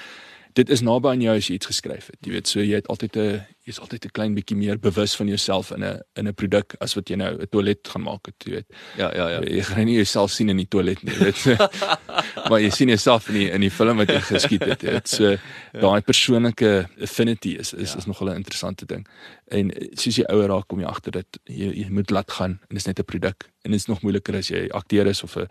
dit 0.57 0.69
is 0.73 0.81
naby 0.85 1.13
aan 1.13 1.21
jou 1.21 1.35
as 1.37 1.47
jy 1.49 1.57
iets 1.59 1.69
geskryf 1.69 2.09
het. 2.11 2.19
Jy 2.25 2.33
weet, 2.33 2.49
so 2.49 2.63
jy 2.63 2.79
het 2.79 2.89
altyd 2.91 3.17
'n 3.17 3.45
jy's 3.67 3.79
altyd 3.83 4.05
'n 4.05 4.15
klein 4.15 4.33
bietjie 4.33 4.55
meer 4.57 4.79
bewus 4.79 5.15
van 5.15 5.27
jouself 5.27 5.71
in 5.71 5.83
'n 5.83 6.01
in 6.15 6.27
'n 6.27 6.33
produk 6.33 6.75
as 6.79 6.95
wat 6.95 7.09
jy 7.09 7.15
nou 7.15 7.31
'n 7.35 7.47
toilet 7.51 7.87
gaan 7.87 8.01
maak 8.01 8.25
het, 8.25 8.35
jy 8.45 8.51
weet. 8.51 8.69
Ja, 8.97 9.11
ja, 9.15 9.27
ja. 9.29 9.39
Jy 9.41 9.63
gaan 9.63 9.85
nie 9.85 9.95
jouself 9.95 10.31
sien 10.31 10.49
in 10.49 10.57
die 10.57 10.67
toilet 10.67 11.03
nie, 11.03 11.13
weet. 11.13 11.57
maar 12.49 12.61
jy 12.61 12.69
sien 12.69 12.87
jouself 12.87 13.27
in 13.29 13.33
die 13.33 13.49
in 13.51 13.61
die 13.61 13.71
film 13.71 13.97
wat 13.97 14.09
jy 14.09 14.21
geskiet 14.21 14.65
het. 14.65 14.79
Dit 14.79 15.09
so 15.09 15.29
ja. 15.29 15.39
daai 15.79 16.01
persoonlike 16.01 16.87
affinity 17.01 17.57
is 17.59 17.73
is 17.73 17.91
ja. 17.91 17.97
is 17.97 18.05
nogal 18.05 18.29
'n 18.29 18.35
interessante 18.35 18.85
ding. 18.85 19.07
En 19.47 19.71
soos 19.93 20.15
jy 20.15 20.23
ouer 20.29 20.47
raak 20.47 20.67
kom 20.67 20.79
jy 20.79 20.87
agter 20.87 21.11
dat 21.11 21.39
jy 21.43 21.71
jy 21.83 21.89
moet 21.89 22.09
laat 22.09 22.31
gaan 22.31 22.51
en 22.51 22.75
dit 22.75 22.77
is 22.77 22.85
net 22.85 22.99
'n 22.99 23.03
produk. 23.03 23.51
En 23.63 23.71
dit 23.71 23.79
is 23.79 23.87
nog 23.87 24.01
moeiliker 24.01 24.35
as 24.35 24.47
jy 24.47 24.67
akteur 24.71 25.07
is 25.07 25.23
of 25.23 25.35
'n 25.35 25.47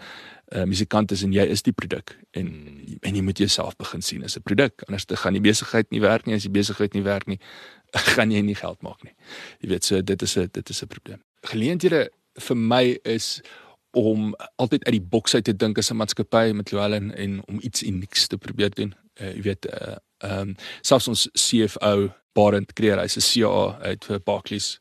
uh, 0.54 0.64
musikant 0.64 1.10
is 1.12 1.22
en 1.22 1.32
jy 1.32 1.44
is 1.50 1.62
die 1.62 1.72
produk 1.72 2.14
en 2.30 2.46
hmm. 2.46 2.98
en 3.00 3.14
jy 3.14 3.22
moet 3.22 3.38
jouself 3.38 3.76
begin 3.76 4.02
sien 4.02 4.24
as 4.24 4.36
'n 4.36 4.42
produk 4.42 4.82
anders 4.86 5.04
te 5.04 5.16
gaan 5.16 5.32
die 5.32 5.40
besigheid 5.40 5.90
nie 5.90 6.00
werk 6.00 6.26
nie. 6.26 6.34
As 6.34 6.42
die 6.42 6.50
besigheid 6.50 6.94
nie 6.94 7.02
werk 7.02 7.26
nie 7.26 7.38
gaan 8.16 8.30
jy 8.30 8.40
nie 8.40 8.54
geld 8.54 8.82
maak 8.82 9.02
nie. 9.04 9.14
Jy 9.60 9.68
weet 9.68 9.84
so 9.84 10.02
dit 10.02 10.22
is 10.22 10.36
'n 10.36 10.48
dit 10.52 10.68
is 10.68 10.82
'n 10.82 10.86
probleem. 10.86 11.22
Geleenthede 11.42 12.10
vir 12.38 12.56
my 12.56 12.98
is 13.04 13.42
om 13.90 14.34
altyd 14.56 14.84
uit 14.84 14.92
die 14.92 15.08
boks 15.08 15.34
uit 15.34 15.44
te 15.44 15.56
dink 15.56 15.78
as 15.78 15.90
'n 15.90 15.96
maatskappy 15.96 16.52
met 16.52 16.70
Llewellyn 16.70 17.14
en 17.14 17.42
om 17.46 17.58
iets 17.60 17.82
unieks 17.82 18.26
te 18.26 18.36
probeer 18.36 18.70
doen. 18.70 18.94
Uh, 19.20 19.34
jy 19.34 19.42
weet 19.42 19.66
uh, 19.66 19.96
ehm 20.18 20.48
um, 20.48 20.56
selfs 20.80 21.08
ons 21.08 21.28
CFO 21.32 22.12
Barend 22.32 22.72
Creer 22.72 22.98
hy's 22.98 23.16
'n 23.16 23.24
CA 23.42 23.78
uit 23.80 24.04
vir 24.04 24.20
Barclays 24.20 24.80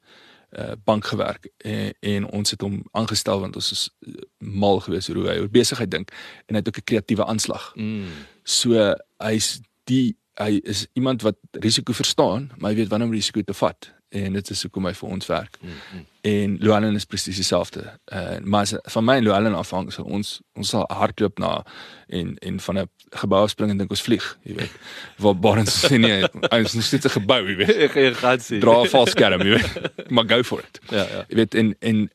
uh, 0.59 0.71
bank 0.83 1.05
gewerk 1.05 1.49
en, 1.57 1.93
en 1.99 2.27
ons 2.29 2.51
het 2.51 2.61
hom 2.61 2.83
aangestel 2.91 3.39
want 3.39 3.55
ons 3.55 3.71
is 3.71 3.89
uh, 4.07 4.13
mal 4.37 4.79
gewees 4.79 5.07
hoe 5.07 5.27
hy 5.27 5.39
oor 5.39 5.49
besigheid 5.51 5.91
dink 5.91 6.11
en 6.45 6.55
hy 6.55 6.61
het 6.63 6.67
ook 6.67 6.81
'n 6.83 6.89
kreatiewe 6.91 7.25
aanslag. 7.25 7.71
Mm. 7.75 8.07
So 8.43 8.95
hy's 9.17 9.59
die 9.83 10.17
hy 10.35 10.59
is 10.63 10.87
iemand 10.93 11.21
wat 11.21 11.37
risiko 11.51 11.93
verstaan, 11.93 12.51
maar 12.57 12.71
hy 12.71 12.75
weet 12.75 12.89
wanneer 12.91 13.07
om 13.07 13.13
risiko 13.13 13.41
te 13.41 13.53
vat 13.53 13.94
en 14.15 14.33
dit 14.33 14.49
is 14.49 14.61
hoekom 14.65 14.85
hy 14.87 14.93
vir 14.95 15.09
ons 15.09 15.27
werk. 15.27 15.57
Mm 15.61 15.69
-hmm. 15.69 16.05
En 16.21 16.57
Lualen 16.59 16.95
is 16.95 17.05
presies 17.05 17.35
dieselfde. 17.35 17.83
Uh 18.05 18.37
maar 18.43 18.67
van 18.83 19.05
my 19.05 19.15
en 19.15 19.23
Lualen 19.23 19.55
afhang 19.55 19.93
so 19.93 20.03
ons 20.03 20.41
ons 20.53 20.69
sal 20.69 20.85
hardloop 20.87 21.37
na 21.39 21.65
en 22.07 22.37
en 22.37 22.59
van 22.59 22.79
'n 22.79 22.89
gebou 23.09 23.47
spring 23.47 23.71
en 23.71 23.77
dink 23.77 23.89
ons 23.89 24.01
vlieg, 24.01 24.37
jy 24.43 24.55
weet. 24.55 24.71
Waar 25.17 25.39
Barnes 25.39 25.79
sien 25.79 26.01
nie, 26.01 26.23
ons 26.51 26.75
is 26.75 26.91
net 26.91 27.05
'n 27.05 27.09
gebou, 27.09 27.47
jy 27.49 27.55
weet. 27.55 27.75
Ek 27.85 28.17
gaan 28.17 28.39
sien. 28.39 28.59
Dra 28.59 28.81
'n 28.81 28.89
valskerm, 28.89 29.41
jy 29.41 29.49
weet. 29.49 29.91
Maar 30.13 30.27
go 30.27 30.43
for 30.43 30.59
it. 30.59 30.79
Ja, 30.89 31.07
ja. 31.09 31.25
Jy 31.27 31.35
weet 31.35 31.55
en 31.55 31.75
en 31.79 32.11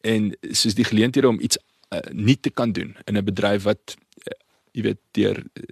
en 0.00 0.36
soos 0.50 0.74
die 0.74 0.84
geleenthede 0.84 1.28
om 1.28 1.40
iets 1.40 1.58
uh, 1.94 1.98
nie 2.12 2.40
te 2.40 2.50
kan 2.50 2.72
doen 2.72 2.96
in 3.04 3.16
'n 3.16 3.24
bedryf 3.24 3.62
wat 3.62 3.96
uh, 3.96 4.34
jy 4.72 4.82
weet 4.82 5.00
deur 5.10 5.36
uh, 5.38 5.64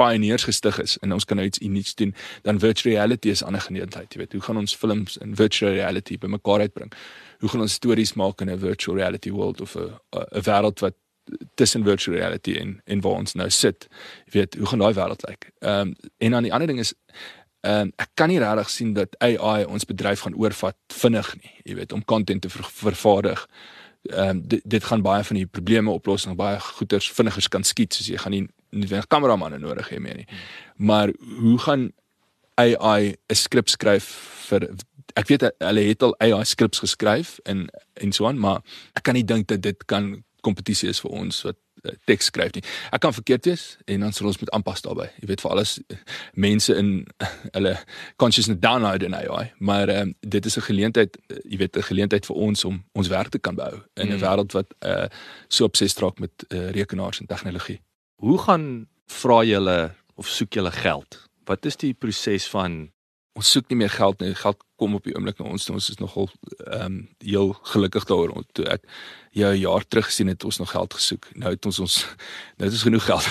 pioneers 0.00 0.46
gestig 0.48 0.78
is 0.80 0.96
en 1.04 1.12
ons 1.16 1.24
kan 1.28 1.36
nou 1.36 1.46
iets 1.48 1.60
unieks 1.60 1.94
doen, 2.00 2.14
dan 2.46 2.60
virtual 2.62 2.94
reality 2.94 3.28
is 3.28 3.42
'n 3.42 3.46
ander 3.52 3.60
geleentheid. 3.60 4.12
Jy 4.12 4.18
weet, 4.18 4.32
hoe 4.32 4.42
gaan 4.42 4.56
ons 4.56 4.76
films 4.76 5.16
in 5.16 5.36
virtual 5.36 5.72
reality 5.72 6.18
bymekaar 6.18 6.60
uitbring? 6.60 6.92
Hoe 7.40 7.48
gaan 7.48 7.60
ons 7.60 7.72
stories 7.72 8.12
maak 8.14 8.40
in 8.40 8.50
'n 8.50 8.58
virtual 8.58 8.96
reality 8.96 9.30
world 9.30 9.60
of 9.60 9.76
'n 9.76 9.92
'n 10.12 10.42
wêreld 10.42 10.80
wat 10.80 10.94
tussen 11.54 11.84
virtual 11.84 12.16
reality 12.16 12.56
en 12.56 12.80
en 12.84 13.00
waar 13.00 13.18
ons 13.18 13.34
nou 13.34 13.50
sit? 13.50 13.88
Jy 14.24 14.32
weet, 14.32 14.54
hoe 14.54 14.66
gaan 14.66 14.78
daai 14.78 14.94
wêreld 14.94 15.28
lyk? 15.28 15.50
Ehm 15.58 15.80
um, 15.80 15.94
en 16.18 16.30
dan 16.30 16.42
die 16.42 16.52
ander 16.52 16.66
ding 16.66 16.78
is 16.78 16.94
ehm 17.60 17.80
um, 17.80 17.92
ek 17.96 18.08
kan 18.14 18.28
nie 18.28 18.38
regtig 18.38 18.70
sien 18.70 18.92
dat 18.92 19.18
AI 19.18 19.64
ons 19.64 19.84
bedryf 19.84 20.20
gaan 20.20 20.34
oorvat 20.34 20.76
vinnig 20.88 21.34
nie. 21.42 21.52
Jy 21.64 21.74
weet, 21.74 21.92
om 21.92 22.04
content 22.04 22.42
te 22.42 22.48
ver 22.48 22.64
vervaardig. 22.64 23.48
Ehm 24.02 24.28
um, 24.28 24.48
dit 24.48 24.62
dit 24.64 24.84
gaan 24.84 25.02
baie 25.02 25.24
van 25.24 25.36
die 25.36 25.46
probleme 25.46 25.90
oplos 25.90 26.26
en 26.26 26.36
baie 26.36 26.60
goeders 26.60 27.10
vinniger 27.10 27.48
kan 27.48 27.64
skiet 27.64 27.94
soos 27.94 28.06
jy 28.06 28.16
gaan 28.16 28.32
nie 28.32 28.48
nie 28.70 29.02
kameramanne 29.08 29.58
nodig 29.58 29.88
hê 29.88 29.98
meer 29.98 30.16
nie. 30.16 30.26
Maar 30.76 31.12
hoe 31.40 31.58
gaan 31.58 31.92
AI 32.54 33.16
'n 33.28 33.34
skrip 33.34 33.68
skryf 33.68 34.04
vir 34.48 34.68
ek 35.18 35.30
weet 35.30 35.46
hulle 35.58 35.86
het 35.86 36.02
al 36.02 36.14
AI 36.20 36.44
skrips 36.44 36.82
geskryf 36.84 37.38
en 37.44 37.68
en 37.94 38.12
so 38.12 38.26
aan, 38.26 38.38
maar 38.38 38.62
ek 38.96 39.02
kan 39.02 39.14
nie 39.14 39.24
dink 39.24 39.48
dat 39.48 39.62
dit 39.62 39.84
kan 39.84 40.22
kompetisie 40.40 40.88
is 40.88 41.00
vir 41.04 41.10
ons 41.10 41.42
wat 41.44 41.56
uh, 41.84 41.92
teks 42.08 42.30
skryf 42.30 42.54
nie. 42.56 42.62
Ek 42.94 43.02
kan 43.04 43.12
verkeerd 43.12 43.48
wees 43.50 43.64
en 43.84 44.06
dan 44.06 44.14
sal 44.16 44.30
ons 44.30 44.38
moet 44.40 44.52
aanpas 44.56 44.80
daarbey. 44.84 45.10
Jy 45.20 45.28
weet 45.32 45.44
vir 45.44 45.50
alles 45.50 45.74
mense 46.32 46.76
in 46.76 46.92
hulle 47.56 47.74
consciousness 48.22 48.60
download 48.62 49.04
in 49.06 49.16
AI, 49.16 49.50
maar 49.58 49.92
um, 49.92 50.14
dit 50.20 50.46
is 50.46 50.56
'n 50.56 50.68
geleentheid, 50.70 51.18
uh, 51.28 51.36
jy 51.44 51.60
weet 51.64 51.76
'n 51.76 51.88
geleentheid 51.90 52.26
vir 52.26 52.36
ons 52.36 52.64
om 52.64 52.82
ons 52.92 53.08
werk 53.08 53.28
te 53.28 53.38
kan 53.38 53.54
bou 53.54 53.74
in 53.94 54.08
'n 54.08 54.16
mm. 54.16 54.24
wêreld 54.24 54.52
wat 54.52 54.74
uh, 54.84 55.08
so 55.48 55.64
obsessief 55.64 56.00
raak 56.02 56.18
met 56.18 56.32
uh, 56.48 56.70
rekenaars 56.70 57.20
en 57.20 57.26
tegnologie. 57.26 57.80
Hoe 58.20 58.38
gaan 58.38 58.64
vra 59.06 59.42
julle 59.48 59.94
of 60.14 60.28
soek 60.28 60.52
julle 60.52 60.70
geld? 60.70 61.22
Wat 61.48 61.64
is 61.64 61.76
die 61.80 61.94
proses 61.96 62.48
van 62.52 62.90
ons 63.38 63.52
soek 63.54 63.70
nie 63.70 63.78
meer 63.82 63.92
geld 63.92 64.20
nie. 64.20 64.34
Geld 64.36 64.60
kom 64.80 64.96
op 64.96 65.06
die 65.06 65.14
oomblik 65.14 65.38
na 65.40 65.48
ons. 65.52 65.68
Ons 65.72 65.88
is 65.92 66.00
nogal 66.00 66.28
ehm 66.66 66.84
um, 66.84 66.98
heel 67.24 67.52
gelukkig 67.72 68.06
daaroor. 68.08 68.44
Toe 68.56 68.66
ek 68.74 68.84
jou 69.36 69.50
'n 69.52 69.60
jaar 69.60 69.84
terug 69.86 70.08
gesien 70.10 70.28
het, 70.28 70.44
ons 70.44 70.58
nog 70.58 70.70
geld 70.70 70.94
gesoek. 70.94 71.28
Nou 71.34 71.52
het 71.52 71.66
ons 71.66 71.78
ons 71.78 71.96
nou 72.58 72.68
het 72.68 72.76
ons 72.76 72.86
genoeg 72.88 73.04
geld. 73.04 73.24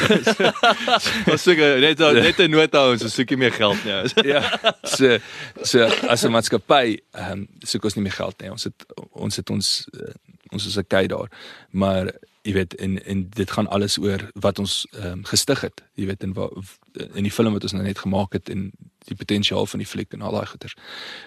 ons 1.34 1.44
soek 1.44 1.60
net 1.86 2.00
net 2.00 2.40
'n 2.40 2.50
nota 2.50 2.90
ons 2.92 3.14
soek 3.14 3.30
nie 3.30 3.42
meer 3.46 3.54
geld 3.54 3.84
nie. 3.86 3.98
ja. 4.34 4.42
So 4.84 5.18
so 5.64 5.84
as 6.08 6.24
'n 6.24 6.32
maatskappy 6.32 7.00
ehm 7.12 7.32
um, 7.32 7.48
soek 7.62 7.84
ons 7.84 7.96
nie 7.96 8.04
meer 8.04 8.18
geld 8.18 8.42
nie. 8.42 8.52
Ons 8.52 8.64
het 8.64 8.86
ons 9.12 9.36
het 9.36 9.50
ons 9.50 9.88
uh, 9.94 10.14
ons 10.52 10.66
is 10.66 10.78
okay 10.78 11.08
daar. 11.08 11.32
Maar 11.72 12.12
jy 12.42 12.54
weet 12.54 12.76
en 12.76 12.98
en 13.06 13.30
dit 13.30 13.52
gaan 13.52 13.68
alles 13.68 13.98
oor 13.98 14.30
wat 14.34 14.60
ons 14.60 14.88
ehm 14.92 15.20
um, 15.20 15.24
gestig 15.26 15.62
het 15.62 15.84
jy 15.94 16.06
weet 16.06 16.24
in 16.24 16.36
in 17.14 17.24
die 17.28 17.32
film 17.32 17.54
wat 17.54 17.64
ons 17.64 17.76
nou 17.76 17.84
net 17.84 18.00
gemaak 18.00 18.34
het 18.34 18.50
en 18.50 18.72
die 19.10 19.16
potensiaal 19.16 19.66
van 19.66 19.80
die 19.80 19.88
fliek 19.88 20.14
en 20.14 20.22
al 20.22 20.38
daai 20.38 20.46
goeters 20.46 20.76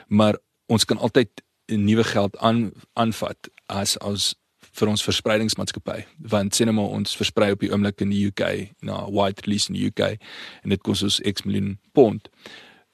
maar 0.09 0.39
ons 0.67 0.85
kan 0.85 0.99
altyd 0.99 1.43
nuwe 1.67 2.05
geld 2.05 2.39
aan 2.39 2.73
aanvat 2.93 3.51
as 3.67 3.99
as 3.99 4.33
vir 4.73 4.89
ons 4.89 5.03
verspreidingsmaatskappy. 5.05 5.99
Want 6.33 6.55
sien 6.55 6.69
nou 6.71 6.77
maar 6.79 6.95
ons 6.97 7.17
versprei 7.17 7.51
op 7.53 7.61
die 7.61 7.73
oomblik 7.73 8.01
in 8.01 8.13
die 8.13 8.23
UK 8.31 8.73
na 8.81 9.03
wide 9.11 9.45
release 9.45 9.69
in 9.69 9.77
die 9.77 9.89
UK 9.91 10.15
en 10.63 10.73
dit 10.73 10.83
kos 10.87 11.03
ons 11.05 11.19
X 11.29 11.45
miljoen 11.45 11.75
pond. 11.93 12.31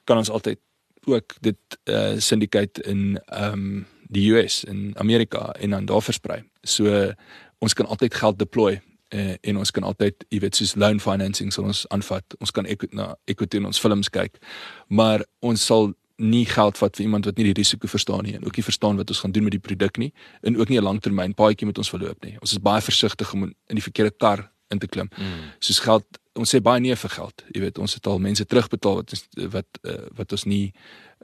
Kan 0.09 0.19
ons 0.19 0.31
altyd 0.33 0.59
ook 1.07 1.37
dit 1.45 1.79
uh, 1.85 2.17
syndicate 2.17 2.83
in 2.89 3.21
ehm 3.27 3.53
um, 3.53 3.87
die 4.09 4.25
US 4.33 4.63
in 4.63 4.93
Amerika 4.97 5.51
en 5.59 5.69
dan 5.69 5.85
daar 5.85 6.01
versprei. 6.01 6.43
So 6.63 7.13
ons 7.59 7.73
kan 7.73 7.85
altyd 7.85 8.13
geld 8.13 8.39
deploy 8.39 8.79
uh, 9.13 9.35
en 9.41 9.57
ons 9.57 9.71
kan 9.71 9.83
altyd 9.83 10.25
jy 10.29 10.41
weet 10.43 10.57
soos 10.57 10.75
loan 10.75 10.99
financing 11.03 11.53
sal 11.53 11.69
ons 11.69 11.85
aanvat. 11.93 12.37
Ons 12.39 12.53
kan 12.55 12.67
ek 12.69 12.87
na 12.95 13.13
equity 13.29 13.61
in 13.61 13.69
ons 13.69 13.81
films 13.81 14.09
kyk 14.09 14.39
maar 14.87 15.25
ons 15.45 15.65
sal 15.65 15.91
nie 16.19 16.43
geld 16.49 16.77
vat 16.77 16.97
vir 16.97 17.05
iemand 17.05 17.29
wat 17.29 17.37
nie 17.39 17.45
die 17.47 17.55
risiko 17.61 17.87
verstaan 17.87 18.25
nie 18.27 18.35
en 18.35 18.43
ook 18.43 18.57
nie 18.59 18.65
verstaan 18.65 18.97
wat 18.99 19.11
ons 19.13 19.21
gaan 19.23 19.31
doen 19.35 19.45
met 19.47 19.55
die 19.55 19.63
produk 19.63 20.01
nie 20.01 20.09
en 20.43 20.57
ook 20.59 20.69
nie 20.69 20.79
'n 20.79 20.83
langtermyn 20.83 21.33
paadjie 21.33 21.67
met 21.67 21.77
ons 21.77 21.89
verloop 21.89 22.25
nie. 22.25 22.35
Ons 22.41 22.51
is 22.51 22.59
baie 22.59 22.81
versigtig 22.81 23.33
om 23.33 23.43
in 23.43 23.75
die 23.79 23.85
verkeerde 23.85 24.11
kar 24.17 24.51
in 24.69 24.79
te 24.79 24.87
klim. 24.87 25.09
Mm. 25.17 25.53
soos 25.59 25.79
geld 25.79 26.05
ons 26.33 26.55
sê 26.55 26.61
baie 26.61 26.79
nee 26.79 26.95
vir 26.95 27.09
geld. 27.09 27.43
Jy 27.51 27.61
weet 27.61 27.77
ons 27.77 27.93
het 27.93 28.07
al 28.07 28.19
mense 28.19 28.45
terugbetaal 28.45 28.95
wat 28.95 29.27
wat 29.51 29.67
uh, 29.83 30.07
wat 30.15 30.31
ons 30.31 30.43
nie 30.43 30.73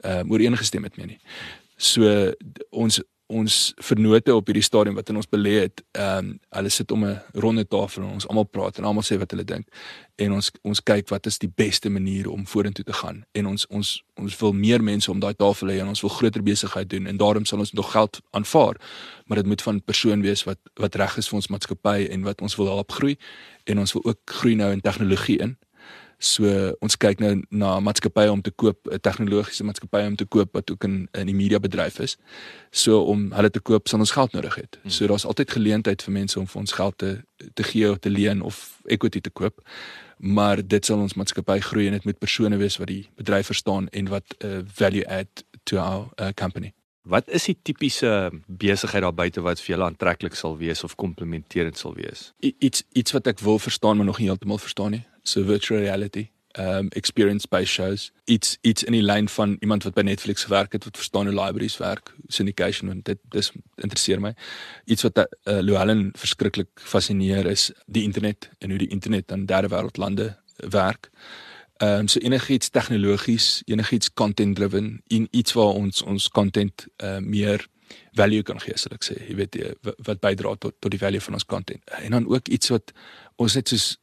uh, 0.04 0.22
ooreengestem 0.28 0.84
het 0.84 0.96
mee 0.96 1.06
nie 1.06 1.20
so 1.76 2.32
ons 2.70 3.00
ons 3.26 3.54
vernote 3.82 4.30
op 4.34 4.46
hierdie 4.46 4.62
stadium 4.62 4.94
wat 4.94 5.08
in 5.10 5.18
ons 5.18 5.28
belê 5.30 5.56
het, 5.64 5.82
ehm 5.98 6.18
um, 6.18 6.28
hulle 6.56 6.70
sit 6.70 6.92
om 6.94 7.04
'n 7.04 7.22
ronde 7.34 7.64
tafel 7.66 8.02
en 8.02 8.10
ons 8.10 8.26
almal 8.28 8.44
praat 8.44 8.78
en 8.78 8.84
almal 8.84 9.02
sê 9.02 9.18
wat 9.18 9.30
hulle 9.30 9.44
dink. 9.44 9.66
En 10.16 10.32
ons 10.32 10.50
ons 10.62 10.80
kyk 10.80 11.08
wat 11.08 11.26
is 11.26 11.38
die 11.38 11.50
beste 11.54 11.90
manier 11.90 12.30
om 12.30 12.46
vorentoe 12.46 12.84
te 12.84 12.92
gaan. 12.92 13.24
En 13.32 13.46
ons 13.46 13.66
ons 13.66 14.02
ons 14.14 14.38
wil 14.38 14.52
meer 14.52 14.82
mense 14.82 15.10
om 15.10 15.20
daai 15.20 15.34
tafel 15.34 15.68
hê 15.68 15.80
en 15.80 15.88
ons 15.88 16.00
wil 16.00 16.10
groter 16.10 16.42
besigheid 16.42 16.88
doen 16.90 17.06
en 17.06 17.16
daarom 17.16 17.44
sal 17.44 17.58
ons 17.58 17.72
nog 17.72 17.92
geld 17.92 18.20
aanvaar. 18.30 18.76
Maar 19.26 19.36
dit 19.36 19.46
moet 19.46 19.62
van 19.62 19.82
persoon 19.82 20.22
wees 20.22 20.44
wat 20.44 20.58
wat 20.74 20.94
reg 20.94 21.16
is 21.16 21.28
vir 21.28 21.36
ons 21.36 21.48
maatskappy 21.48 22.06
en 22.10 22.22
wat 22.22 22.40
ons 22.40 22.56
wil 22.56 22.66
help 22.66 22.92
groei. 22.92 23.16
En 23.64 23.78
ons 23.78 23.92
wil 23.92 24.04
ook 24.04 24.18
groei 24.24 24.54
nou 24.54 24.72
in 24.72 24.80
tegnologie 24.80 25.38
in 25.38 25.58
So 26.18 26.48
ons 26.80 26.96
kyk 26.96 27.20
nou 27.20 27.32
na 27.52 27.74
maatskappye 27.84 28.30
om 28.32 28.40
te 28.40 28.50
koop, 28.50 28.88
'n 28.88 29.00
tegnologiese 29.00 29.64
maatskappy 29.64 30.06
om 30.06 30.16
te 30.16 30.24
koop 30.24 30.52
wat 30.54 30.70
ook 30.70 30.84
in 30.84 31.08
in 31.12 31.26
die 31.26 31.34
media 31.34 31.58
bedryf 31.58 31.98
is. 31.98 32.16
So 32.70 33.02
om 33.02 33.32
hulle 33.32 33.50
te 33.50 33.60
koop, 33.60 33.88
sal 33.88 34.00
ons 34.00 34.10
geld 34.10 34.32
nodig 34.32 34.56
hê. 34.56 34.64
Hmm. 34.82 34.90
So 34.90 35.06
daar's 35.06 35.26
altyd 35.26 35.50
geleentheid 35.50 36.02
vir 36.02 36.12
mense 36.12 36.38
om 36.38 36.46
vir 36.46 36.60
ons 36.60 36.72
geld 36.72 36.98
te 36.98 37.22
te 37.54 37.62
gee 37.62 37.90
of 37.90 37.98
te 37.98 38.10
leen 38.10 38.42
of 38.42 38.80
equity 38.86 39.20
te 39.20 39.30
koop. 39.30 39.60
Maar 40.18 40.66
dit 40.66 40.84
sal 40.84 40.98
ons 40.98 41.14
maatskappy 41.14 41.60
groei 41.60 41.86
en 41.86 41.92
dit 41.92 42.04
moet 42.04 42.18
persone 42.18 42.56
wees 42.56 42.76
wat 42.76 42.88
die 42.88 43.10
bedryf 43.16 43.46
verstaan 43.46 43.88
en 43.88 44.08
wat 44.08 44.24
'n 44.38 44.46
uh, 44.46 44.62
value 44.74 45.08
add 45.08 45.44
to 45.64 45.76
our 45.76 46.08
uh, 46.16 46.28
company. 46.34 46.72
Wat 47.02 47.28
is 47.28 47.44
die 47.44 47.58
tipiese 47.62 48.30
besigheid 48.46 49.02
daar 49.02 49.14
buite 49.14 49.40
wat 49.40 49.60
vir 49.60 49.76
julle 49.76 49.84
aantreklik 49.84 50.34
sal 50.34 50.56
wees 50.56 50.84
of 50.84 50.94
komplementerend 50.94 51.78
sal 51.78 51.94
wees? 51.94 52.32
I 52.40 52.54
iets 52.58 52.82
iets 52.92 53.12
wat 53.12 53.26
ek 53.26 53.38
wil 53.38 53.58
verstaan 53.58 53.96
maar 53.96 54.06
nog 54.06 54.18
nie 54.18 54.26
heeltemal 54.26 54.58
verstaan 54.58 54.90
nie 54.90 55.04
so 55.26 55.44
virtual 55.44 55.80
reality 55.80 56.28
um 56.58 56.88
experience 56.96 57.48
based 57.48 57.72
shows 57.72 58.10
iets 58.24 58.56
iets 58.60 58.84
in 58.88 58.96
die 58.96 59.02
lyn 59.04 59.28
van 59.28 59.56
iemand 59.60 59.84
wat 59.84 59.94
by 59.94 60.04
Netflix 60.06 60.46
gewerk 60.48 60.72
het 60.72 60.86
wat 60.88 60.96
verstaan 60.96 61.28
hoe 61.28 61.36
libraries 61.36 61.76
werk 61.82 62.14
syndication 62.28 62.88
want 62.92 63.04
dit 63.04 63.20
dis 63.34 63.50
interesseer 63.74 64.20
my 64.20 64.32
iets 64.84 65.04
wat 65.04 65.20
uh, 65.20 65.26
Llewellyn 65.60 66.08
verskriklik 66.16 66.70
fascineer 66.80 67.46
is 67.50 67.68
die 67.86 68.06
internet 68.08 68.48
en 68.58 68.72
hoe 68.72 68.80
die 68.80 68.92
internet 68.98 69.32
aan 69.32 69.44
derde 69.46 69.68
wêreld 69.74 70.00
lande 70.00 70.32
werk 70.72 71.10
Ehm 71.76 71.98
um, 71.98 72.08
so 72.08 72.18
enigiets 72.20 72.70
tegnologies, 72.70 73.62
enigiets 73.64 74.12
content 74.12 74.56
driven 74.56 75.02
en 75.06 75.28
iets 75.30 75.52
waar 75.52 75.74
ons 75.76 76.02
ons 76.02 76.28
content 76.28 76.86
uh, 77.04 77.18
meer 77.18 77.66
value 78.12 78.42
kan 78.42 78.60
gee, 78.60 78.72
sal 78.80 78.96
ek 78.96 79.04
sê. 79.04 79.16
Jy 79.28 79.36
weet 79.36 79.58
wat 80.08 80.22
bydra 80.24 80.54
tot 80.56 80.72
tot 80.80 80.90
die 80.90 81.00
value 81.02 81.20
van 81.20 81.36
ons 81.36 81.44
content. 81.44 81.84
En 82.00 82.16
dan 82.16 82.28
ook 82.32 82.48
iets 82.48 82.72
wat 82.72 82.94
ons 83.36 83.58
net 83.60 83.68
soos 83.68 83.98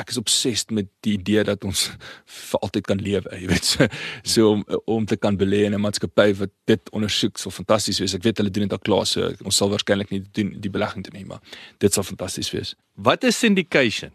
ek 0.00 0.12
is 0.12 0.18
obsessed 0.20 0.72
met 0.74 0.88
die 1.06 1.14
idee 1.16 1.44
dat 1.48 1.64
ons 1.64 1.86
vir 2.50 2.60
altyd 2.60 2.88
kan 2.88 3.00
lewe, 3.02 3.38
jy 3.40 3.48
weet 3.50 3.68
so, 3.68 3.88
so 4.22 4.50
om 4.54 4.64
om 4.96 5.06
te 5.08 5.16
kan 5.16 5.38
belê 5.40 5.64
in 5.66 5.74
'n 5.74 5.80
maatskappy 5.80 6.28
wat 6.40 6.52
dit 6.66 6.92
ondersoek 6.92 7.38
sal 7.38 7.54
fantasties 7.54 8.00
wees. 8.00 8.14
Ek 8.14 8.24
weet 8.24 8.38
hulle 8.38 8.50
doen 8.50 8.68
dit 8.68 8.76
al 8.76 8.84
klaar, 8.88 9.06
so 9.06 9.32
ons 9.44 9.56
sal 9.56 9.70
waarskynlik 9.72 10.10
nie 10.10 10.22
doen 10.32 10.54
die 10.60 10.70
belegging 10.70 11.04
doen 11.04 11.16
nie, 11.16 11.24
maar 11.24 11.40
dit 11.78 11.92
sal 11.92 12.02
fantasties 12.02 12.50
wees. 12.52 12.74
Wat 12.94 13.24
is 13.24 13.38
syndication? 13.38 14.12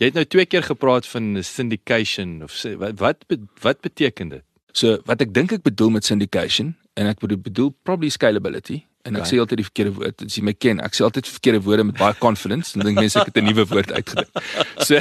Jy 0.00 0.10
het 0.10 0.14
nou 0.14 0.24
twee 0.24 0.46
keer 0.46 0.62
gepraat 0.62 1.06
van 1.06 1.42
syndication 1.42 2.42
of 2.42 2.56
wat 2.78 2.98
wat 2.98 3.24
wat 3.62 3.80
beteken 3.80 4.28
dit? 4.28 4.44
So 4.72 4.98
wat 5.06 5.20
ek 5.20 5.34
dink 5.34 5.52
ek 5.52 5.62
bedoel 5.62 5.90
met 5.90 6.04
syndication 6.04 6.74
en 6.94 7.06
ek 7.06 7.20
bedoel, 7.22 7.38
bedoel 7.38 7.70
probably 7.82 8.10
scalability 8.10 8.82
En 9.04 9.18
ek 9.20 9.26
sê 9.28 9.36
altyd 9.36 9.60
die 9.60 9.66
verkeerde 9.66 9.92
woord. 9.98 10.22
As 10.24 10.36
jy 10.38 10.42
my 10.48 10.54
ken, 10.56 10.78
ek 10.80 10.94
sê 10.96 11.04
altyd 11.04 11.26
verkeerde 11.28 11.60
woorde 11.66 11.84
met 11.84 11.98
baie 12.00 12.16
confidence. 12.16 12.72
Dan 12.72 12.88
dink 12.88 13.02
mense 13.02 13.18
ek 13.20 13.28
het 13.28 13.40
'n 13.40 13.44
nuwe 13.50 13.66
woord 13.68 13.92
uitgedink. 13.92 14.30
So 14.88 15.00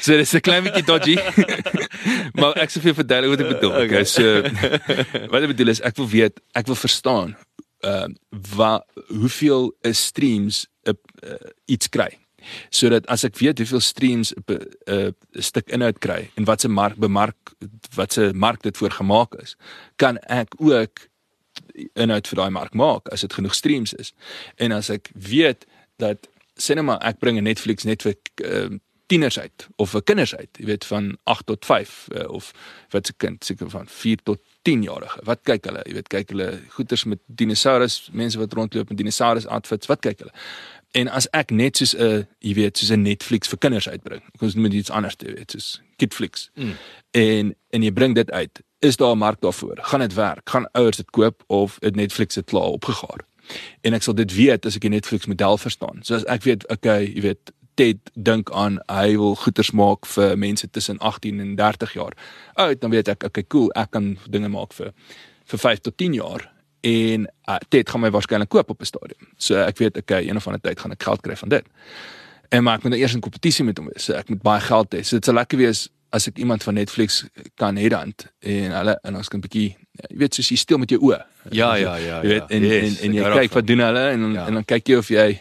so 0.00 0.16
dis 0.16 0.32
'n 0.32 0.40
klein 0.40 0.64
bietjie 0.64 0.86
dodgy. 0.88 1.16
maar 2.40 2.56
ek 2.56 2.72
sê 2.72 2.80
vir 2.80 2.96
verduidelik 2.96 3.34
wat 3.34 3.44
ek 3.44 3.52
bedoel. 3.52 3.74
Okay, 3.84 4.04
so 4.04 4.24
wat 5.32 5.42
ek 5.42 5.52
bedoel 5.52 5.72
is 5.74 5.80
ek 5.84 5.96
wil 6.00 6.08
weet, 6.08 6.40
ek 6.56 6.66
wil 6.66 6.80
verstaan 6.80 7.36
ehm 7.84 8.16
uh, 8.16 8.38
wat 8.56 8.86
hoeveel 9.12 9.68
is 9.84 10.00
streams 10.00 10.66
'n 10.88 10.96
uh, 10.96 11.36
iets 11.66 11.88
kry. 11.88 12.16
Sodat 12.70 13.06
as 13.06 13.24
ek 13.24 13.36
weet 13.36 13.58
hoeveel 13.58 13.84
streams 13.84 14.32
'n 14.32 14.64
uh, 14.88 15.12
stuk 15.32 15.68
inhoud 15.68 15.98
kry 15.98 16.30
en 16.36 16.44
wat 16.48 16.60
se 16.60 16.68
mark 16.68 16.96
bemark 16.96 17.36
wat 17.94 18.12
se 18.12 18.32
mark 18.32 18.62
dit 18.62 18.76
voor 18.76 18.90
gemaak 18.90 19.34
is, 19.44 19.56
kan 19.96 20.16
ek 20.24 20.56
ook 20.56 21.04
inhoud 21.94 22.28
vir 22.28 22.36
daai 22.36 22.50
mark 22.50 22.74
maak 22.74 23.08
as 23.12 23.20
dit 23.20 23.32
genoeg 23.32 23.54
streams 23.54 23.94
is. 23.94 24.12
En 24.56 24.72
as 24.72 24.90
ek 24.90 25.10
weet 25.14 25.66
dat 26.02 26.28
cinema 26.56 26.98
ek 27.04 27.18
bring 27.18 27.38
'n 27.38 27.44
Netflix 27.44 27.84
net 27.84 28.02
vir 28.02 28.16
uh, 28.44 28.76
tieners 29.06 29.38
uit 29.38 29.66
of 29.76 29.90
vir 29.90 30.02
kinders 30.02 30.34
uit, 30.36 30.48
jy 30.58 30.66
weet 30.66 30.84
van 30.84 31.16
8 31.24 31.46
tot 31.46 31.64
5 31.64 32.08
uh, 32.12 32.28
of 32.28 32.50
wat 32.90 33.06
se 33.06 33.14
kind 33.16 33.44
seker 33.44 33.70
van 33.70 33.86
4 33.88 34.22
tot 34.22 34.40
10 34.62 34.82
jarige. 34.82 35.20
Wat 35.22 35.40
kyk 35.42 35.64
hulle? 35.64 35.82
Jy 35.86 35.94
weet 35.94 36.08
kyk 36.08 36.32
hulle 36.34 36.48
goeters 36.74 37.04
met 37.04 37.20
dinosaurus, 37.26 38.08
mense 38.12 38.38
wat 38.38 38.52
rondloop 38.52 38.88
met 38.88 38.98
dinosaurus 38.98 39.46
outfits, 39.46 39.86
wat 39.86 40.00
kyk 40.00 40.24
hulle? 40.24 40.34
En 40.98 41.08
as 41.12 41.28
ek 41.36 41.50
net 41.50 41.76
soos 41.76 41.94
'n 41.94 42.26
jy 42.40 42.54
weet 42.54 42.78
soos 42.78 42.90
'n 42.90 43.02
Netflix 43.02 43.48
vir 43.48 43.58
kinders 43.58 43.88
uitbring, 43.88 44.22
ons 44.40 44.54
moet 44.54 44.72
iets 44.72 44.90
anders 44.90 45.16
doen, 45.16 45.34
weet 45.34 45.50
soos 45.50 45.80
Kidflix. 45.96 46.50
Mm. 46.54 46.74
En 47.10 47.56
en 47.70 47.82
jy 47.82 47.92
bring 47.92 48.14
dit 48.14 48.30
uit 48.30 48.62
is 48.78 48.96
daar 48.96 49.14
'n 49.14 49.18
mark 49.18 49.40
daarvoor? 49.40 49.78
Gaan 49.80 50.00
dit 50.00 50.14
werk? 50.14 50.50
Gaan 50.50 50.68
ouers 50.72 50.96
dit 50.96 51.10
koop 51.10 51.42
of 51.46 51.76
het 51.80 51.96
Netflix 51.96 52.34
dit 52.34 52.44
klaar 52.44 52.68
opgegaar? 52.68 53.20
En 53.80 53.92
ek 53.92 54.02
sal 54.02 54.14
dit 54.14 54.34
weet 54.34 54.66
as 54.66 54.74
ek 54.74 54.80
die 54.80 54.90
Netflix 54.90 55.26
model 55.26 55.58
verstaan. 55.58 55.98
So 56.02 56.14
as 56.14 56.24
ek 56.24 56.42
weet, 56.42 56.68
okay, 56.68 57.04
jy 57.04 57.20
weet 57.20 57.52
Ted 57.76 57.98
dink 58.14 58.50
aan 58.50 58.78
hy 58.88 59.16
wil 59.20 59.34
goeders 59.36 59.70
maak 59.70 60.06
vir 60.06 60.38
mense 60.38 60.70
tussen 60.70 60.98
18 60.98 61.40
en 61.40 61.54
30 61.54 61.92
jaar. 61.92 62.12
Ou, 62.54 62.74
dan 62.78 62.90
weet 62.90 63.08
ek, 63.08 63.24
okay, 63.24 63.44
cool, 63.52 63.68
ek 63.76 63.90
kan 63.90 64.18
dinge 64.30 64.48
maak 64.48 64.72
vir 64.72 64.92
vir 65.46 65.58
5 65.58 65.78
tot 65.78 65.96
10 65.96 66.16
jaar 66.16 66.52
en 66.86 67.26
uh, 67.26 67.56
Ted 67.68 67.90
gaan 67.90 68.00
my 68.00 68.10
waarskynlik 68.10 68.48
koop 68.48 68.70
op 68.70 68.80
'n 68.80 68.84
stadium. 68.84 69.28
So 69.36 69.54
ek 69.54 69.78
weet, 69.78 69.96
okay, 69.96 70.26
een 70.26 70.36
of 70.36 70.46
ander 70.46 70.60
tyd 70.60 70.80
gaan 70.80 70.90
ek 70.92 71.02
geld 71.02 71.20
kry 71.20 71.36
van 71.36 71.48
dit. 71.48 71.64
En 72.48 72.62
maar 72.62 72.76
ek 72.76 72.82
moet 72.82 72.92
nou 72.92 73.00
eers 73.00 73.14
in 73.14 73.20
kompetisie 73.20 73.64
met 73.64 73.78
hom 73.78 73.86
wees. 73.92 74.04
So 74.04 74.12
ek 74.12 74.28
moet 74.28 74.42
baie 74.42 74.60
geld 74.60 74.94
hê. 74.94 75.02
So 75.02 75.16
dit 75.16 75.24
sal 75.24 75.34
lekker 75.34 75.58
wees 75.58 75.88
as 76.10 76.28
ek 76.28 76.38
iemand 76.38 76.62
van 76.62 76.74
Netflix 76.74 77.24
kan 77.54 77.76
hê 77.76 77.88
dan 77.88 78.14
en 78.40 78.76
hulle 78.78 78.98
en 79.02 79.16
ons 79.16 79.28
kan 79.28 79.40
'n 79.40 79.42
bietjie 79.42 79.76
jy 80.10 80.18
weet 80.18 80.34
soos 80.34 80.48
jy 80.50 80.56
steel 80.56 80.78
met 80.78 80.90
jou 80.90 81.00
oë. 81.00 81.20
Ja 81.50 81.74
ja 81.74 81.96
ja. 81.96 82.22
Jy 82.22 82.28
weet 82.28 82.50
en, 82.50 82.62
yes, 82.62 82.98
en 82.98 83.04
en 83.04 83.14
jy 83.14 83.22
kyk 83.40 83.52
wat 83.52 83.66
doen 83.66 83.78
hulle 83.78 84.06
en 84.10 84.32
ja. 84.32 84.46
en 84.46 84.54
dan 84.54 84.64
kyk 84.64 84.88
jy 84.88 84.96
of 84.96 85.08
jy 85.08 85.40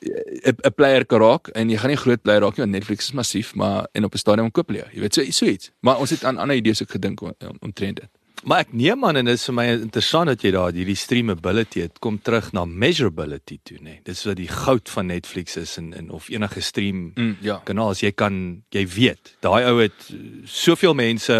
'n 0.00 0.74
player 0.74 1.04
kan 1.04 1.20
raak 1.20 1.48
en 1.48 1.70
jy 1.70 1.76
gaan 1.76 1.90
nie 1.90 2.00
groot 2.00 2.22
player 2.22 2.40
raak 2.40 2.56
nie 2.56 2.64
want 2.64 2.72
Netflix 2.72 3.08
is 3.08 3.12
massief 3.12 3.54
maar 3.54 3.86
en 3.92 4.04
op 4.04 4.14
'n 4.14 4.18
stadium 4.18 4.50
koop 4.50 4.70
jy. 4.70 4.84
Jy 4.92 5.00
weet 5.00 5.14
so 5.14 5.30
so 5.30 5.46
iets. 5.46 5.70
Maar 5.80 5.98
ons 5.98 6.10
het 6.10 6.24
aan 6.24 6.38
ander 6.38 6.56
idees 6.56 6.82
ook 6.82 6.90
gedink 6.90 7.20
om 7.20 7.34
omtrent 7.60 7.96
dit. 8.00 8.08
Maar 8.44 8.62
ek 8.64 8.72
neem 8.72 9.04
aan 9.04 9.20
en 9.20 9.28
dit 9.28 9.36
is 9.36 9.44
vir 9.50 9.56
my 9.56 9.66
interessant 9.74 10.30
dat 10.30 10.44
jy 10.44 10.52
daar 10.54 10.72
hierdie 10.72 10.96
streamability 10.96 11.82
het 11.84 11.98
kom 12.00 12.16
terug 12.24 12.52
na 12.56 12.64
measurability 12.64 13.58
toe 13.68 13.76
nê. 13.78 13.98
Nee. 13.98 14.00
Dis 14.06 14.22
wat 14.24 14.38
die 14.40 14.48
goud 14.48 14.88
van 14.88 15.10
Netflix 15.12 15.58
is 15.60 15.76
en 15.80 15.92
en 15.96 16.08
of 16.16 16.30
enige 16.32 16.62
stream 16.64 17.10
mm, 17.14 17.36
ja. 17.44 17.60
kanaal 17.68 17.92
as 17.92 18.00
jy 18.00 18.12
kan 18.16 18.62
jy 18.72 18.86
weet, 18.88 19.34
daai 19.44 19.66
ou 19.68 19.76
het 19.82 20.08
soveel 20.48 20.96
mense 20.96 21.36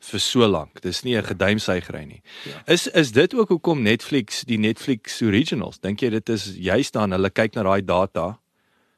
vir 0.00 0.22
so 0.24 0.48
lank. 0.48 0.80
Dis 0.80 1.02
nie 1.04 1.16
'n 1.16 1.24
geduimsuigery 1.24 2.04
nie. 2.04 2.22
Ja. 2.48 2.62
Is 2.66 2.86
is 2.86 3.12
dit 3.12 3.34
ook 3.34 3.48
hoekom 3.48 3.82
Netflix 3.82 4.44
die 4.44 4.58
Netflix 4.58 5.20
originals? 5.22 5.78
Dink 5.78 6.00
jy 6.00 6.10
dit 6.10 6.28
is 6.28 6.54
juist 6.56 6.92
dan 6.92 7.12
hulle 7.12 7.30
kyk 7.30 7.54
na 7.54 7.62
daai 7.62 7.84
data 7.84 8.38